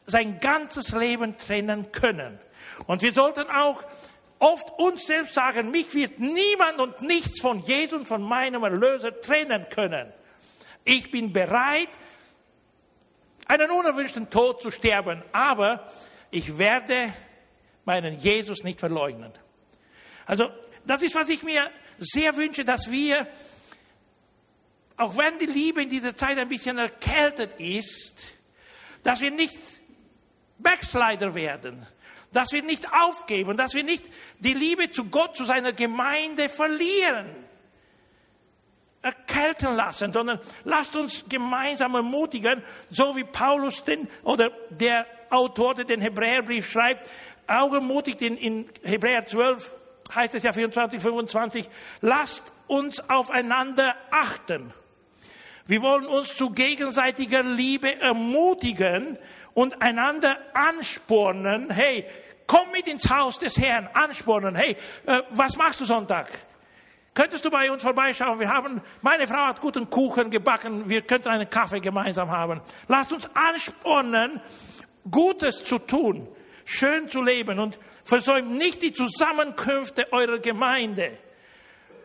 sein 0.07 0.41
ganzes 0.41 0.93
Leben 0.93 1.39
trennen 1.39 1.91
können. 1.93 2.39
Und 2.87 3.03
wir 3.03 3.13
sollten 3.13 3.49
auch 3.51 3.83
oft 4.39 4.71
uns 4.79 5.07
selbst 5.07 5.35
sagen, 5.35 5.71
mich 5.71 5.95
wird 5.95 6.19
niemand 6.19 6.79
und 6.79 7.03
nichts 7.03 7.41
von 7.41 7.61
Jesus 7.61 8.09
von 8.09 8.23
meinem 8.23 8.63
Erlöser 8.65 9.21
trennen 9.21 9.67
können. 9.71 10.13
Ich 10.85 11.11
bin 11.11 11.33
bereit, 11.33 11.91
einen 13.47 13.71
unerwünschten 13.71 14.31
Tod 14.31 14.63
zu 14.63 14.71
sterben, 14.71 15.23
aber 15.33 15.91
ich 16.31 16.59
werde 16.59 17.13
meinen 17.85 18.19
Jesus 18.19 18.65
nicht 18.65 18.81
verleugnen. 18.81 19.33
Also 20.27 20.51
das 20.85 21.03
ist, 21.03 21.15
was 21.15 21.29
ich 21.29 21.43
mir 21.43 21.71
sehr 21.99 22.37
wünsche, 22.37 22.65
dass 22.65 22.91
wir 22.91 23.29
auch 24.97 25.17
wenn 25.17 25.39
die 25.39 25.47
Liebe 25.47 25.83
in 25.83 25.89
dieser 25.89 26.17
Zeit 26.17 26.39
ein 26.39 26.49
bisschen 26.49 26.79
erkältet 26.79 27.55
ist, 27.59 28.35
dass 29.03 29.21
wir 29.21 29.31
nicht 29.31 29.59
Backslider 30.59 31.35
werden, 31.35 31.85
dass 32.33 32.53
wir 32.53 32.63
nicht 32.63 32.87
aufgeben, 32.93 33.57
dass 33.57 33.75
wir 33.75 33.85
nicht 33.85 34.05
die 34.39 34.55
Liebe 34.55 34.91
zu 34.91 35.05
Gott, 35.05 35.37
zu 35.37 35.45
seiner 35.45 35.73
Gemeinde 35.73 36.49
verlieren, 36.49 37.27
erkälten 39.03 39.75
lassen, 39.75 40.13
sondern 40.13 40.41
lasst 40.65 40.97
uns 40.97 41.25
gemeinsam 41.29 41.95
ermutigen, 41.95 42.63
so 42.91 43.17
wie 43.17 43.25
Paulus 43.25 43.85
den, 43.85 44.09
oder 44.23 44.51
der 44.71 45.07
Autor, 45.31 45.75
der 45.75 45.85
den 45.85 46.01
Hebräerbrief 46.01 46.71
schreibt, 46.71 47.11
auch 47.47 47.73
ermutigt 47.73 48.23
in, 48.23 48.37
in 48.37 48.69
Hebräer 48.83 49.27
12, 49.27 49.75
heißt 50.15 50.35
es 50.35 50.43
ja 50.45 50.53
24, 50.53 51.01
25, 51.01 51.69
lasst 52.01 52.53
uns 52.67 53.09
aufeinander 53.11 53.95
achten. 54.11 54.73
Wir 55.67 55.83
wollen 55.83 56.07
uns 56.07 56.37
zu 56.37 56.51
gegenseitiger 56.51 57.43
Liebe 57.43 58.01
ermutigen 58.01 59.19
und 59.55 59.83
einander 59.83 60.39
anspornen. 60.55 61.71
Hey, 61.71 62.07
komm 62.47 62.71
mit 62.73 62.87
ins 62.89 63.11
Haus 63.11 63.39
des 63.39 63.59
Herrn, 63.59 63.89
anspornen. 63.93 64.55
Hey, 64.55 64.77
äh, 65.07 65.23
was 65.31 65.57
machst 65.57 65.81
du 65.81 65.85
Sonntag? 65.85 66.29
Könntest 67.15 67.45
du 67.45 67.51
bei 67.51 67.71
uns 67.71 67.83
vorbeischauen? 67.83 68.41
Wir 68.41 68.49
haben, 68.49 68.81
meine 69.03 69.27
Frau 69.27 69.47
hat 69.47 69.61
guten 69.61 69.91
Kuchen 69.91 70.31
gebacken. 70.31 70.89
Wir 70.89 71.03
könnten 71.03 71.29
einen 71.29 71.49
Kaffee 71.49 71.81
gemeinsam 71.81 72.31
haben. 72.31 72.63
Lasst 72.89 73.13
uns 73.13 73.29
anspornen, 73.35 74.41
Gutes 75.11 75.65
zu 75.65 75.79
tun, 75.79 76.29
schön 76.65 77.09
zu 77.09 77.21
leben 77.23 77.59
und 77.59 77.79
versäumt 78.05 78.53
nicht 78.53 78.83
die 78.83 78.93
Zusammenkünfte 78.93 80.13
eurer 80.13 80.39
Gemeinde 80.39 81.19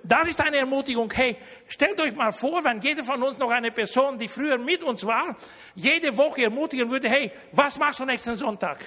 das 0.08 0.30
ist 0.30 0.42
eine 0.42 0.58
Ermutigung. 0.58 1.12
Hey, 1.14 1.36
stellt 1.68 2.00
euch 2.00 2.16
mal 2.16 2.32
vor, 2.32 2.64
wenn 2.64 2.80
jeder 2.80 3.04
von 3.04 3.22
uns 3.22 3.38
noch 3.38 3.50
eine 3.50 3.72
Person, 3.72 4.18
die 4.18 4.28
früher 4.28 4.58
mit 4.58 4.84
uns 4.84 5.06
war, 5.06 5.36
jede 5.76 6.16
Woche 6.16 6.44
ermutigen 6.44 6.90
würde, 6.90 7.10
hey, 7.10 7.32
was 7.52 7.78
machst 7.78 8.00
du 8.00 8.06
nächsten 8.06 8.36
Sonntag? 8.36 8.80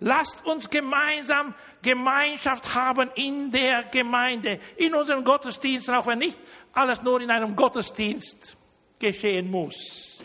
Lasst 0.00 0.44
uns 0.44 0.68
gemeinsam 0.68 1.54
Gemeinschaft 1.80 2.74
haben 2.74 3.10
in 3.14 3.52
der 3.52 3.84
Gemeinde, 3.84 4.58
in 4.76 4.94
unseren 4.94 5.22
Gottesdiensten, 5.22 5.94
auch 5.94 6.06
wenn 6.08 6.18
nicht 6.18 6.38
alles 6.72 7.02
nur 7.02 7.20
in 7.20 7.30
einem 7.30 7.54
Gottesdienst 7.54 8.56
geschehen 8.98 9.48
muss. 9.48 10.24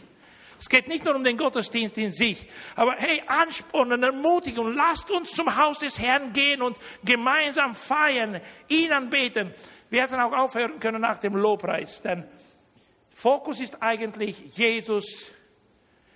Es 0.59 0.69
geht 0.69 0.87
nicht 0.87 1.05
nur 1.05 1.15
um 1.15 1.23
den 1.23 1.37
Gottesdienst 1.37 1.97
in 1.97 2.11
sich, 2.11 2.47
aber 2.75 2.95
hey, 2.97 3.21
anspornen, 3.27 4.01
ermutigen, 4.01 4.73
lasst 4.73 5.11
uns 5.11 5.31
zum 5.31 5.55
Haus 5.55 5.79
des 5.79 5.99
Herrn 5.99 6.33
gehen 6.33 6.61
und 6.61 6.77
gemeinsam 7.03 7.75
feiern, 7.75 8.41
ihn 8.67 8.91
anbeten. 8.91 9.53
Wir 9.89 10.01
hätten 10.01 10.15
auch 10.15 10.33
aufhören 10.33 10.79
können 10.79 11.01
nach 11.01 11.19
dem 11.19 11.35
Lobpreis, 11.35 12.01
denn 12.01 12.23
Fokus 13.13 13.59
ist 13.59 13.81
eigentlich, 13.81 14.55
Jesus 14.55 15.31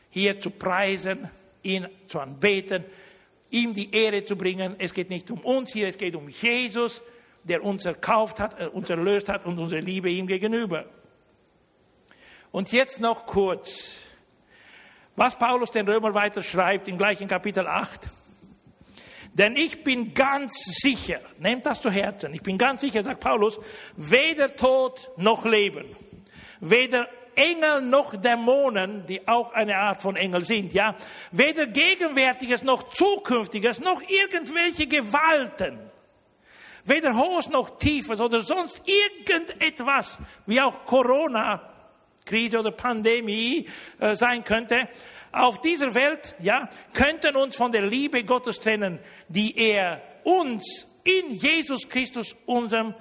hier 0.10 0.40
zu 0.40 0.52
preisen, 0.52 1.30
ihn 1.64 1.88
zu 2.08 2.20
anbeten, 2.20 2.86
ihm 3.50 3.74
die 3.74 3.94
Ehre 3.94 4.24
zu 4.24 4.36
bringen. 4.36 4.76
Es 4.78 4.94
geht 4.94 5.10
nicht 5.10 5.30
um 5.32 5.40
uns 5.40 5.74
hier, 5.74 5.88
es 5.88 5.98
geht 5.98 6.16
um 6.16 6.30
Jesus, 6.30 7.02
der 7.44 7.64
uns 7.64 7.86
erkauft 7.86 8.40
hat, 8.40 8.60
äh, 8.60 8.68
uns 8.68 8.90
erlöst 8.90 9.30
hat 9.30 9.46
und 9.46 9.58
unsere 9.58 9.82
Liebe 9.82 10.10
ihm 10.10 10.28
gegenüber. 10.28 10.86
Und 12.52 12.72
jetzt 12.72 13.00
noch 13.00 13.26
kurz 13.26 14.02
was 15.16 15.38
Paulus 15.38 15.72
den 15.72 15.88
Römer 15.88 16.14
weiter 16.14 16.42
schreibt 16.42 16.88
im 16.88 16.98
gleichen 16.98 17.28
Kapitel 17.28 17.68
8. 17.68 18.10
Denn 19.34 19.56
ich 19.56 19.84
bin 19.84 20.14
ganz 20.14 20.54
sicher, 20.82 21.20
nehmt 21.40 21.66
das 21.66 21.82
zu 21.82 21.90
Herzen, 21.90 22.34
ich 22.34 22.44
bin 22.44 22.58
ganz 22.58 22.82
sicher, 22.82 23.02
sagt 23.02 23.22
Paulus, 23.22 23.60
weder 23.96 24.56
Tod 24.56 25.12
noch 25.16 25.46
Leben, 25.46 25.96
weder 26.60 27.08
Engel 27.36 27.82
noch 27.82 28.14
Dämonen, 28.16 29.06
die 29.06 29.26
auch 29.30 29.54
eine 29.54 29.78
Art 29.78 30.02
von 30.02 30.18
Engel 30.18 30.44
sind, 30.44 30.74
ja, 30.74 30.96
weder 31.32 31.66
Gegenwärtiges 31.66 32.64
noch 32.64 32.90
Zukünftiges 32.90 33.80
noch 33.80 34.02
irgendwelche 34.02 34.86
Gewalten, 34.86 35.80
weder 36.84 37.16
hohes 37.16 37.48
noch 37.50 37.78
tiefes 37.78 38.20
oder 38.20 38.42
sonst 38.42 38.82
irgendetwas, 38.86 40.20
wie 40.46 40.60
auch 40.60 40.86
Corona, 40.86 41.71
Krise 42.26 42.60
oder 42.60 42.72
Pandemie 42.72 43.68
äh, 44.00 44.16
sein 44.16 44.44
könnte, 44.44 44.88
auf 45.32 45.62
dieser 45.62 45.94
Welt, 45.94 46.36
ja, 46.40 46.70
könnten 46.94 47.36
uns 47.36 47.56
von 47.56 47.72
der 47.72 47.84
Liebe 47.84 48.24
Gottes 48.24 48.60
trennen, 48.60 49.00
die 49.30 49.58
er 49.58 50.02
uns 50.24 50.88
in 51.04 51.32
Jesus 51.32 51.88
Christus, 51.88 52.36
unserem 52.46 52.94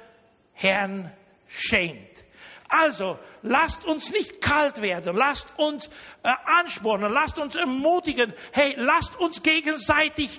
Herrn, 0.52 1.10
schenkt. 1.48 2.24
Also, 2.68 3.18
lasst 3.42 3.84
uns 3.84 4.10
nicht 4.10 4.40
kalt 4.40 4.80
werden, 4.80 5.16
lasst 5.16 5.52
uns 5.58 5.88
äh, 6.22 6.32
anspornen, 6.44 7.12
lasst 7.12 7.38
uns 7.40 7.56
ermutigen, 7.56 8.32
hey, 8.52 8.74
lasst 8.76 9.18
uns 9.18 9.42
gegenseitig 9.42 10.30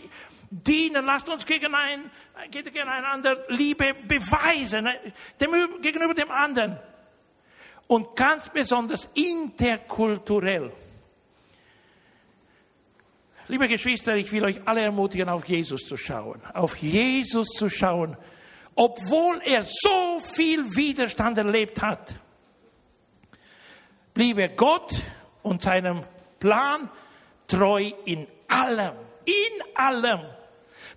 dienen, 0.50 1.06
lasst 1.06 1.28
uns 1.30 1.46
gegen 1.46 1.76
ein, 1.76 2.10
gegeneinander 2.50 3.44
Liebe 3.50 3.94
beweisen, 4.08 4.86
äh, 4.86 5.12
dem, 5.42 5.82
gegenüber 5.82 6.14
dem 6.14 6.32
anderen. 6.32 6.80
Und 7.92 8.16
ganz 8.16 8.48
besonders 8.50 9.10
interkulturell. 9.14 10.72
Liebe 13.48 13.68
Geschwister, 13.68 14.16
ich 14.16 14.32
will 14.32 14.46
euch 14.46 14.62
alle 14.66 14.82
ermutigen, 14.82 15.28
auf 15.28 15.46
Jesus 15.46 15.82
zu 15.82 15.98
schauen. 15.98 16.42
Auf 16.54 16.78
Jesus 16.78 17.48
zu 17.50 17.70
schauen 17.70 18.16
obwohl 18.76 19.42
er 19.44 19.64
so 19.64 20.20
viel 20.20 20.76
Widerstand 20.76 21.38
erlebt 21.38 21.82
hat, 21.82 22.16
blieb 24.14 24.38
er 24.38 24.50
Gott 24.50 24.94
und 25.44 25.62
seinem 25.62 26.02
Plan 26.40 26.90
treu 27.48 27.92
in 28.06 28.28
allem, 28.48 28.96
in 29.26 29.76
allem, 29.76 30.22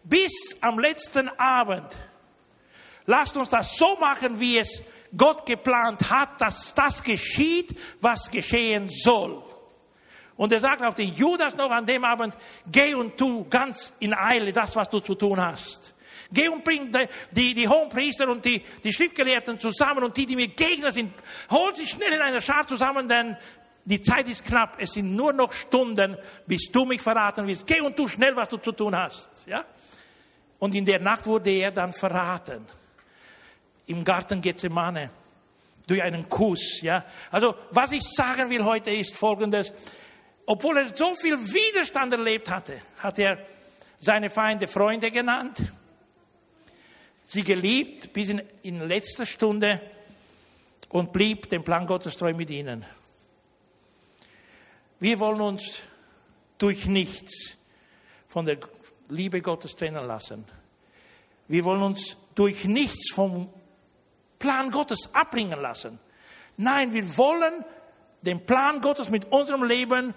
bis 0.05 0.33
am 0.61 0.79
letzten 0.79 1.29
Abend. 1.39 1.95
Lasst 3.07 3.37
uns 3.37 3.49
das 3.49 3.77
so 3.77 3.97
machen, 3.97 4.41
wie 4.41 4.59
es 4.59 4.83
Gott 5.17 5.47
geplant 5.47 6.11
hat, 6.11 6.41
dass 6.41 6.75
das 6.75 7.03
geschieht, 7.03 7.79
was 8.01 8.31
geschehen 8.31 8.89
soll. 8.89 9.43
Und 10.37 10.53
er 10.53 10.61
sagt 10.61 10.83
auch 10.83 10.95
den 10.95 11.15
Judas 11.15 11.57
noch 11.57 11.71
an 11.71 11.87
dem 11.87 12.05
Abend, 12.05 12.37
geh 12.71 12.95
und 12.95 13.17
tu 13.17 13.47
ganz 13.49 13.95
in 14.01 14.13
Eile 14.15 14.53
das, 14.53 14.75
was 14.75 14.91
du 14.91 15.01
zu 15.01 15.15
tun 15.15 15.41
hast. 15.41 15.95
Geh 16.33 16.49
und 16.49 16.65
bring 16.65 16.91
die, 16.91 17.07
die, 17.31 17.55
die 17.55 17.69
Hohenpriester 17.69 18.29
und 18.29 18.45
die, 18.45 18.61
die 18.83 18.93
Schriftgelehrten 18.93 19.59
zusammen 19.59 20.03
und 20.03 20.17
die, 20.17 20.27
die 20.27 20.35
mir 20.35 20.49
Gegner 20.49 20.91
sind. 20.91 21.13
Hol 21.51 21.75
sie 21.77 21.87
schnell 21.87 22.13
in 22.13 22.21
einer 22.21 22.41
Schar 22.41 22.67
zusammen, 22.67 23.09
denn 23.09 23.37
die 23.85 24.01
Zeit 24.01 24.29
ist 24.29 24.45
knapp. 24.45 24.77
Es 24.81 24.93
sind 24.93 25.15
nur 25.15 25.33
noch 25.33 25.53
Stunden, 25.53 26.17
bis 26.47 26.71
du 26.73 26.85
mich 26.85 27.03
verraten 27.03 27.47
wirst. 27.47 27.67
Geh 27.67 27.81
und 27.81 27.97
tu 27.97 28.09
schnell, 28.09 28.35
was 28.35 28.49
du 28.49 28.57
zu 28.57 28.73
tun 28.73 28.97
hast. 28.97 29.29
Ja? 29.47 29.65
Und 30.59 30.75
in 30.75 30.85
der 30.85 30.99
Nacht 30.99 31.27
wurde 31.27 31.51
er 31.51 31.71
dann 31.71 31.93
verraten. 31.93 32.67
Im 33.87 34.05
Garten 34.05 34.41
Gethsemane. 34.41 35.11
Durch 35.87 36.03
einen 36.03 36.29
Kuss. 36.29 36.81
Ja? 36.81 37.05
Also, 37.31 37.55
was 37.71 37.93
ich 37.93 38.03
sagen 38.03 38.49
will 38.51 38.65
heute 38.65 38.91
ist 38.91 39.15
folgendes. 39.17 39.73
Obwohl 40.47 40.79
er 40.79 40.89
so 40.89 41.15
viel 41.15 41.39
Widerstand 41.39 42.13
erlebt 42.13 42.51
hatte, 42.51 42.81
hat 42.99 43.19
er 43.19 43.39
seine 43.99 44.31
Feinde 44.31 44.69
Freunde 44.69 45.11
genannt 45.11 45.63
sie 47.25 47.43
geliebt 47.43 48.13
bis 48.13 48.31
in, 48.31 48.43
in 48.63 48.87
letzter 48.87 49.27
Stunde 49.27 49.81
und 50.91 51.13
blieb 51.13 51.49
dem 51.49 51.65
Plan 51.65 51.87
Gottes 51.87 52.17
treu 52.17 52.33
mit 52.35 52.51
ihnen. 52.51 52.85
Wir 55.01 55.19
wollen 55.21 55.41
uns 55.41 55.81
durch 56.59 56.87
nichts 56.87 57.57
von 58.29 58.45
der 58.45 58.59
Liebe 59.09 59.41
Gottes 59.43 59.75
trennen 59.75 60.07
lassen. 60.07 60.45
Wir 61.49 61.65
wollen 61.65 61.83
uns 61.83 62.17
durch 62.35 62.65
nichts 62.65 63.13
vom 63.13 63.53
Plan 64.39 64.71
Gottes 64.71 65.11
abbringen 65.13 65.61
lassen. 65.61 65.99
Nein, 66.57 66.93
wir 66.93 67.17
wollen 67.17 67.65
den 68.23 68.45
Plan 68.45 68.81
Gottes 68.81 69.11
mit 69.11 69.31
unserem 69.31 69.65
Leben 69.65 70.15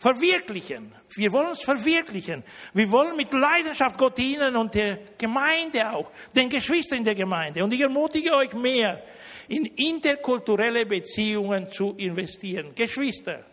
verwirklichen. 0.00 0.94
Wir 1.14 1.30
wollen 1.32 1.48
uns 1.48 1.62
verwirklichen. 1.62 2.42
Wir 2.72 2.90
wollen 2.90 3.16
mit 3.16 3.32
Leidenschaft 3.32 3.98
Gott 3.98 4.16
dienen 4.16 4.56
und 4.56 4.74
der 4.74 4.98
Gemeinde 5.18 5.90
auch, 5.92 6.10
den 6.34 6.48
Geschwistern 6.48 6.98
in 6.98 7.04
der 7.04 7.14
Gemeinde. 7.14 7.62
Und 7.62 7.72
ich 7.72 7.80
ermutige 7.80 8.34
euch 8.34 8.54
mehr, 8.54 9.02
in 9.48 9.66
interkulturelle 9.66 10.86
Beziehungen 10.86 11.70
zu 11.70 11.94
investieren. 11.96 12.74
Geschwister, 12.74 13.44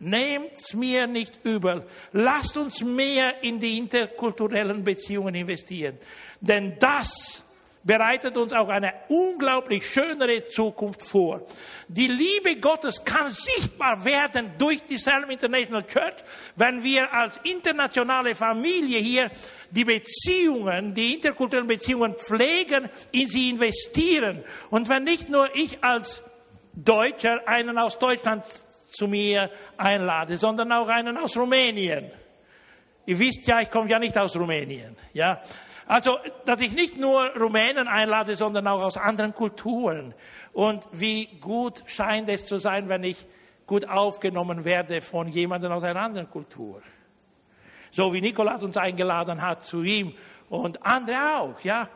nehmt's 0.00 0.74
mir 0.74 1.06
nicht 1.06 1.38
übel. 1.44 1.86
Lasst 2.12 2.56
uns 2.56 2.82
mehr 2.82 3.42
in 3.42 3.60
die 3.60 3.78
interkulturellen 3.78 4.82
Beziehungen 4.82 5.34
investieren. 5.34 5.98
Denn 6.40 6.76
das 6.80 7.44
bereitet 7.82 8.36
uns 8.36 8.52
auch 8.52 8.68
eine 8.68 8.92
unglaublich 9.08 9.86
schönere 9.86 10.46
Zukunft 10.48 11.02
vor. 11.02 11.46
Die 11.88 12.08
Liebe 12.08 12.56
Gottes 12.56 13.04
kann 13.04 13.30
sichtbar 13.30 14.04
werden 14.04 14.52
durch 14.58 14.84
die 14.84 14.98
Salem 14.98 15.30
International 15.30 15.86
Church, 15.86 16.16
wenn 16.56 16.82
wir 16.82 17.12
als 17.12 17.40
internationale 17.44 18.34
Familie 18.34 18.98
hier 18.98 19.30
die 19.70 19.84
Beziehungen, 19.84 20.92
die 20.94 21.14
interkulturellen 21.14 21.68
Beziehungen 21.68 22.14
pflegen, 22.16 22.88
in 23.12 23.28
sie 23.28 23.50
investieren. 23.50 24.44
Und 24.70 24.88
wenn 24.88 25.04
nicht 25.04 25.28
nur 25.28 25.54
ich 25.56 25.82
als 25.82 26.22
Deutscher 26.74 27.46
einen 27.48 27.78
aus 27.78 27.98
Deutschland 27.98 28.44
zu 28.88 29.06
mir 29.06 29.50
einlade, 29.76 30.36
sondern 30.36 30.72
auch 30.72 30.88
einen 30.88 31.16
aus 31.16 31.36
Rumänien. 31.36 32.10
Ihr 33.06 33.18
wisst 33.18 33.46
ja, 33.46 33.60
ich 33.60 33.70
komme 33.70 33.88
ja 33.88 33.98
nicht 33.98 34.16
aus 34.18 34.36
Rumänien, 34.36 34.96
ja. 35.12 35.40
Also, 35.90 36.20
dass 36.44 36.60
ich 36.60 36.70
nicht 36.70 36.98
nur 36.98 37.34
Rumänen 37.34 37.88
einlade, 37.88 38.36
sondern 38.36 38.68
auch 38.68 38.80
aus 38.80 38.96
anderen 38.96 39.34
Kulturen. 39.34 40.14
Und 40.52 40.86
wie 40.92 41.26
gut 41.40 41.82
scheint 41.86 42.28
es 42.28 42.46
zu 42.46 42.58
sein, 42.58 42.88
wenn 42.88 43.02
ich 43.02 43.26
gut 43.66 43.88
aufgenommen 43.88 44.64
werde 44.64 45.00
von 45.00 45.26
jemandem 45.26 45.72
aus 45.72 45.82
einer 45.82 46.00
anderen 46.00 46.30
Kultur. 46.30 46.80
So 47.90 48.12
wie 48.12 48.20
Nikolaus 48.20 48.62
uns 48.62 48.76
eingeladen 48.76 49.42
hat 49.42 49.64
zu 49.64 49.82
ihm 49.82 50.14
und 50.48 50.86
andere 50.86 51.40
auch, 51.40 51.60
ja. 51.62 51.88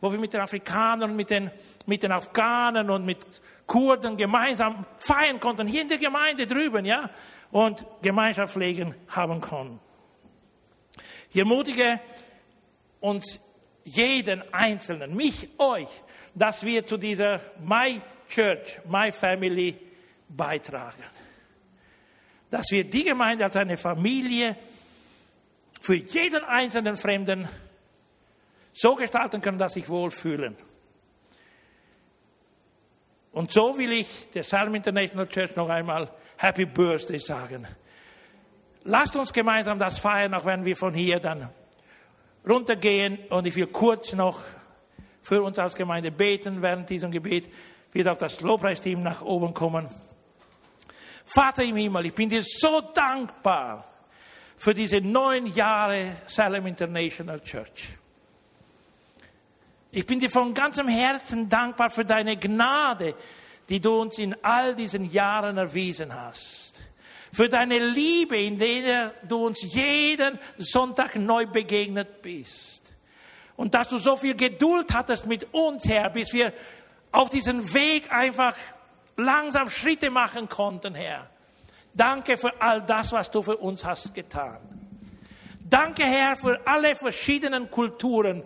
Wo 0.00 0.10
wir 0.10 0.18
mit 0.18 0.32
den 0.32 0.40
Afrikanern, 0.40 1.14
mit 1.14 1.28
den, 1.28 1.50
mit 1.84 2.02
den 2.02 2.12
Afghanen 2.12 2.88
und 2.88 3.04
mit 3.04 3.26
Kurden 3.66 4.16
gemeinsam 4.16 4.86
feiern 4.96 5.38
konnten, 5.38 5.66
hier 5.66 5.82
in 5.82 5.88
der 5.88 5.98
Gemeinde 5.98 6.46
drüben, 6.46 6.86
ja. 6.86 7.10
Und 7.50 7.84
Gemeinschaft 8.00 8.54
pflegen 8.54 8.94
haben 9.08 9.42
konnten. 9.42 9.80
Ich 11.28 11.36
ermutige 11.36 12.00
uns 13.00 13.40
jeden 13.84 14.42
Einzelnen, 14.52 15.14
mich, 15.14 15.48
euch, 15.58 15.88
dass 16.34 16.64
wir 16.64 16.84
zu 16.86 16.96
dieser 16.96 17.40
My 17.64 18.00
Church, 18.28 18.80
My 18.88 19.10
Family 19.10 19.76
beitragen. 20.28 21.02
Dass 22.50 22.66
wir 22.70 22.84
die 22.84 23.04
Gemeinde 23.04 23.44
als 23.44 23.56
eine 23.56 23.76
Familie 23.76 24.56
für 25.80 25.94
jeden 25.94 26.44
einzelnen 26.44 26.96
Fremden 26.96 27.48
so 28.72 28.94
gestalten 28.94 29.40
können, 29.40 29.58
dass 29.58 29.74
sich 29.74 29.88
wohlfühlen. 29.88 30.56
Und 33.32 33.52
so 33.52 33.76
will 33.78 33.92
ich 33.92 34.30
der 34.30 34.42
Salm 34.42 34.74
International 34.74 35.28
Church 35.28 35.56
noch 35.56 35.68
einmal 35.68 36.10
Happy 36.36 36.64
Birthday 36.64 37.18
sagen. 37.18 37.66
Lasst 38.84 39.16
uns 39.16 39.32
gemeinsam 39.32 39.78
das 39.78 39.98
feiern, 39.98 40.34
auch 40.34 40.44
wenn 40.44 40.64
wir 40.64 40.76
von 40.76 40.94
hier 40.94 41.20
dann 41.20 41.48
runtergehen 42.48 43.18
und 43.30 43.46
ich 43.46 43.56
will 43.56 43.66
kurz 43.66 44.12
noch 44.12 44.40
für 45.22 45.42
uns 45.42 45.58
als 45.58 45.74
Gemeinde 45.74 46.10
beten. 46.10 46.62
Während 46.62 46.88
diesem 46.88 47.10
Gebet 47.10 47.48
wird 47.92 48.08
auch 48.08 48.16
das 48.16 48.40
Lobpreisteam 48.40 49.02
nach 49.02 49.22
oben 49.22 49.52
kommen. 49.52 49.88
Vater 51.24 51.62
im 51.62 51.76
Himmel, 51.76 52.06
ich 52.06 52.14
bin 52.14 52.28
dir 52.28 52.42
so 52.42 52.80
dankbar 52.80 53.84
für 54.56 54.72
diese 54.72 55.00
neun 55.00 55.46
Jahre 55.46 56.16
Salem 56.26 56.66
International 56.66 57.40
Church. 57.40 57.90
Ich 59.90 60.06
bin 60.06 60.18
dir 60.18 60.30
von 60.30 60.54
ganzem 60.54 60.88
Herzen 60.88 61.48
dankbar 61.48 61.90
für 61.90 62.04
deine 62.04 62.36
Gnade, 62.36 63.14
die 63.68 63.80
du 63.80 64.00
uns 64.00 64.18
in 64.18 64.34
all 64.42 64.74
diesen 64.74 65.10
Jahren 65.10 65.58
erwiesen 65.58 66.14
hast 66.14 66.67
für 67.32 67.48
deine 67.48 67.78
Liebe, 67.78 68.38
in 68.38 68.58
der 68.58 69.12
du 69.26 69.46
uns 69.46 69.62
jeden 69.62 70.38
Sonntag 70.56 71.16
neu 71.16 71.46
begegnet 71.46 72.22
bist. 72.22 72.94
Und 73.56 73.74
dass 73.74 73.88
du 73.88 73.98
so 73.98 74.16
viel 74.16 74.34
Geduld 74.34 74.94
hattest 74.94 75.26
mit 75.26 75.52
uns, 75.52 75.86
Herr, 75.88 76.10
bis 76.10 76.32
wir 76.32 76.52
auf 77.10 77.28
diesem 77.28 77.74
Weg 77.74 78.12
einfach 78.12 78.54
langsam 79.16 79.68
Schritte 79.68 80.10
machen 80.10 80.48
konnten, 80.48 80.94
Herr. 80.94 81.28
Danke 81.92 82.36
für 82.36 82.52
all 82.60 82.82
das, 82.82 83.12
was 83.12 83.30
du 83.30 83.42
für 83.42 83.56
uns 83.56 83.84
hast 83.84 84.14
getan. 84.14 84.58
Danke, 85.68 86.04
Herr, 86.04 86.36
für 86.36 86.60
alle 86.64 86.94
verschiedenen 86.94 87.70
Kulturen, 87.70 88.42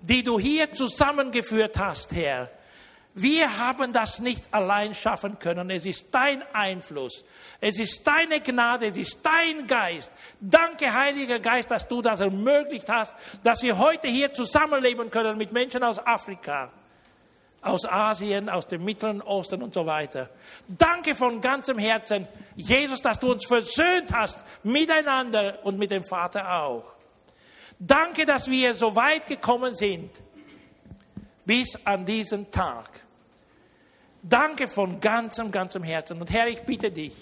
die 0.00 0.22
du 0.22 0.38
hier 0.38 0.72
zusammengeführt 0.72 1.78
hast, 1.78 2.12
Herr. 2.12 2.50
Wir 3.16 3.58
haben 3.58 3.92
das 3.92 4.18
nicht 4.18 4.52
allein 4.52 4.92
schaffen 4.92 5.38
können. 5.38 5.70
Es 5.70 5.86
ist 5.86 6.12
dein 6.12 6.42
Einfluss. 6.52 7.24
Es 7.60 7.78
ist 7.78 8.04
deine 8.04 8.40
Gnade. 8.40 8.88
Es 8.88 8.96
ist 8.96 9.20
dein 9.24 9.68
Geist. 9.68 10.10
Danke, 10.40 10.92
Heiliger 10.92 11.38
Geist, 11.38 11.70
dass 11.70 11.86
du 11.86 12.02
das 12.02 12.18
ermöglicht 12.18 12.88
hast, 12.88 13.14
dass 13.44 13.62
wir 13.62 13.78
heute 13.78 14.08
hier 14.08 14.32
zusammenleben 14.32 15.12
können 15.12 15.38
mit 15.38 15.52
Menschen 15.52 15.84
aus 15.84 16.04
Afrika, 16.04 16.72
aus 17.62 17.84
Asien, 17.84 18.48
aus 18.48 18.66
dem 18.66 18.84
Mittleren 18.84 19.22
Osten 19.22 19.62
und 19.62 19.72
so 19.74 19.86
weiter. 19.86 20.28
Danke 20.66 21.14
von 21.14 21.40
ganzem 21.40 21.78
Herzen, 21.78 22.26
Jesus, 22.56 23.00
dass 23.00 23.20
du 23.20 23.30
uns 23.30 23.46
versöhnt 23.46 24.12
hast 24.12 24.40
miteinander 24.64 25.60
und 25.64 25.78
mit 25.78 25.92
dem 25.92 26.02
Vater 26.02 26.52
auch. 26.52 26.94
Danke, 27.78 28.24
dass 28.24 28.50
wir 28.50 28.74
so 28.74 28.96
weit 28.96 29.28
gekommen 29.28 29.72
sind 29.72 30.10
bis 31.44 31.78
an 31.86 32.04
diesen 32.04 32.50
Tag. 32.50 33.03
Danke 34.26 34.68
von 34.68 35.00
ganzem, 35.00 35.52
ganzem 35.52 35.82
Herzen. 35.82 36.18
Und 36.18 36.32
Herr, 36.32 36.48
ich 36.48 36.62
bitte 36.62 36.90
dich, 36.90 37.12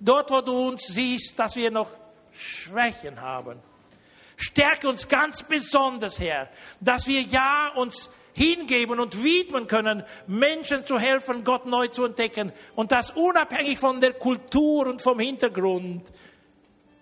dort, 0.00 0.32
wo 0.32 0.40
du 0.40 0.68
uns 0.68 0.88
siehst, 0.88 1.38
dass 1.38 1.54
wir 1.54 1.70
noch 1.70 1.90
Schwächen 2.32 3.20
haben, 3.20 3.60
stärke 4.36 4.88
uns 4.88 5.06
ganz 5.06 5.44
besonders, 5.44 6.18
Herr, 6.18 6.48
dass 6.80 7.06
wir 7.06 7.20
ja 7.20 7.70
uns 7.76 8.10
hingeben 8.32 8.98
und 8.98 9.22
widmen 9.22 9.68
können, 9.68 10.02
Menschen 10.26 10.84
zu 10.84 10.98
helfen, 10.98 11.44
Gott 11.44 11.66
neu 11.66 11.86
zu 11.86 12.04
entdecken. 12.04 12.52
Und 12.74 12.90
das 12.90 13.10
unabhängig 13.10 13.78
von 13.78 14.00
der 14.00 14.12
Kultur 14.12 14.88
und 14.88 15.02
vom 15.02 15.20
Hintergrund 15.20 16.12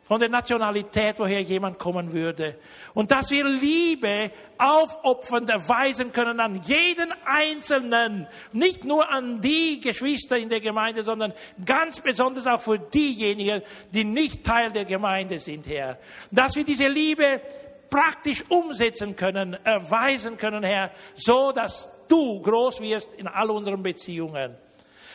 von 0.05 0.21
der 0.21 0.29
Nationalität, 0.29 1.19
woher 1.19 1.41
jemand 1.41 1.79
kommen 1.79 2.13
würde. 2.13 2.59
Und 2.93 3.11
dass 3.11 3.31
wir 3.31 3.45
Liebe 3.45 4.31
aufopfernd 4.59 5.49
erweisen 5.49 6.13
können 6.13 6.41
an 6.41 6.61
jeden 6.63 7.13
Einzelnen, 7.25 8.29
nicht 8.53 8.85
nur 8.85 9.11
an 9.11 9.41
die 9.41 9.81
Geschwister 9.81 10.37
in 10.37 10.51
der 10.51 10.61
Gemeinde, 10.61 11.03
sondern 11.03 11.33
ganz 11.65 12.01
besonders 12.01 12.47
auch 12.47 12.61
für 12.61 12.79
diejenigen, 12.79 13.63
die 13.93 14.05
nicht 14.05 14.45
Teil 14.45 14.71
der 14.71 14.85
Gemeinde 14.85 15.39
sind, 15.39 15.67
Herr. 15.67 15.99
Dass 16.31 16.55
wir 16.55 16.65
diese 16.65 16.89
Liebe 16.89 17.41
praktisch 17.89 18.45
umsetzen 18.51 19.17
können, 19.17 19.57
erweisen 19.65 20.37
können, 20.37 20.65
Herr, 20.65 20.91
so 21.15 21.51
dass 21.51 21.91
du 22.09 22.43
groß 22.43 22.81
wirst 22.81 23.15
in 23.15 23.27
all 23.27 23.51
unseren 23.51 23.83
Beziehungen. 23.83 24.55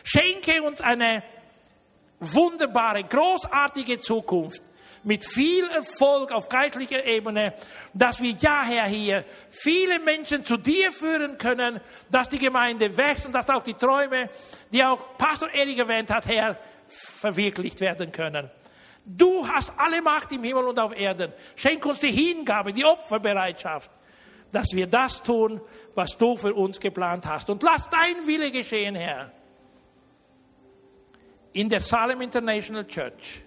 Schenke 0.04 0.64
uns 0.64 0.82
eine 0.82 1.22
wunderbare, 2.20 3.04
großartige 3.04 4.00
Zukunft 4.00 4.64
mit 5.04 5.26
viel 5.26 5.66
Erfolg 5.70 6.32
auf 6.32 6.50
geistlicher 6.50 7.06
Ebene, 7.06 7.54
dass 7.94 8.22
wir 8.22 8.32
ja, 8.32 8.64
Herr, 8.64 8.86
hier 8.86 9.26
viele 9.50 10.00
Menschen 10.00 10.46
zu 10.46 10.58
dir 10.58 10.92
führen 10.92 11.38
können, 11.38 11.80
dass 12.10 12.30
die 12.30 12.40
Gemeinde 12.40 12.96
wächst 12.96 13.26
und 13.26 13.34
dass 13.34 13.50
auch 13.50 13.64
die 13.64 13.74
Träume, 13.74 14.30
die 14.72 14.84
auch 14.84 15.18
Pastor 15.18 15.50
Erik 15.52 15.78
erwähnt 15.78 16.12
hat, 16.12 16.28
Herr, 16.28 16.58
verwirklicht 16.88 17.80
werden 17.82 18.12
können. 18.12 18.50
Du 19.06 19.48
hast 19.48 19.72
alle 19.78 20.02
Macht 20.02 20.32
im 20.32 20.44
Himmel 20.44 20.66
und 20.66 20.80
auf 20.80 20.96
Erden. 20.96 21.34
Schenk 21.56 21.86
uns 21.86 22.00
die 22.00 22.12
Hingabe, 22.12 22.74
die 22.74 22.86
Opferbereitschaft, 22.86 23.92
dass 24.52 24.68
wir 24.74 24.88
das 24.88 25.24
tun, 25.24 25.62
was 25.96 26.18
du 26.18 26.36
für 26.36 26.54
uns 26.54 26.80
geplant 26.80 27.26
hast. 27.26 27.50
Und 27.50 27.64
lass 27.64 27.90
dein 27.90 28.28
Wille 28.28 28.52
geschehen, 28.52 28.96
Herr. 28.96 29.32
In 31.54 31.70
der 31.70 31.80
Salem 31.80 32.22
International 32.22 32.86
Church 32.86 33.42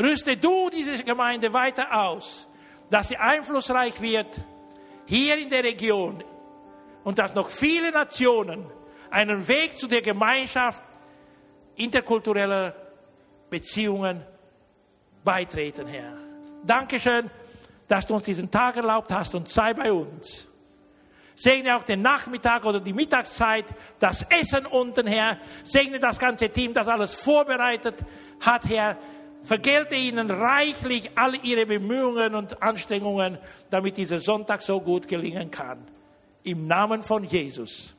Rüste 0.00 0.36
du 0.36 0.70
diese 0.70 1.02
Gemeinde 1.04 1.52
weiter 1.52 1.92
aus, 1.92 2.48
dass 2.88 3.08
sie 3.08 3.16
einflussreich 3.16 4.00
wird 4.00 4.40
hier 5.06 5.36
in 5.36 5.50
der 5.50 5.62
Region 5.64 6.24
und 7.04 7.18
dass 7.18 7.34
noch 7.34 7.50
viele 7.50 7.90
Nationen 7.90 8.64
einen 9.10 9.46
Weg 9.46 9.76
zu 9.76 9.86
der 9.86 10.00
Gemeinschaft 10.00 10.82
interkultureller 11.76 12.74
Beziehungen 13.50 14.24
beitreten, 15.24 15.86
Herr. 15.86 16.16
Dankeschön, 16.64 17.30
dass 17.88 18.06
du 18.06 18.14
uns 18.14 18.24
diesen 18.24 18.50
Tag 18.50 18.76
erlaubt 18.76 19.12
hast 19.12 19.34
und 19.34 19.48
sei 19.48 19.74
bei 19.74 19.92
uns. 19.92 20.46
Segne 21.34 21.74
auch 21.74 21.82
den 21.82 22.02
Nachmittag 22.02 22.64
oder 22.64 22.80
die 22.80 22.92
Mittagszeit, 22.92 23.64
das 23.98 24.22
Essen 24.28 24.66
unten, 24.66 25.06
Herr. 25.06 25.38
Segne 25.64 25.98
das 25.98 26.18
ganze 26.18 26.50
Team, 26.50 26.74
das 26.74 26.86
alles 26.86 27.14
vorbereitet 27.14 28.04
hat, 28.40 28.68
Herr 28.68 28.96
vergelte 29.42 29.94
ihnen 29.94 30.30
reichlich 30.30 31.10
all 31.16 31.34
ihre 31.44 31.66
Bemühungen 31.66 32.34
und 32.34 32.62
Anstrengungen, 32.62 33.38
damit 33.70 33.96
dieser 33.96 34.18
Sonntag 34.18 34.62
so 34.62 34.80
gut 34.80 35.08
gelingen 35.08 35.50
kann. 35.50 35.78
Im 36.42 36.66
Namen 36.66 37.02
von 37.02 37.24
Jesus. 37.24 37.94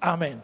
Amen. 0.00 0.42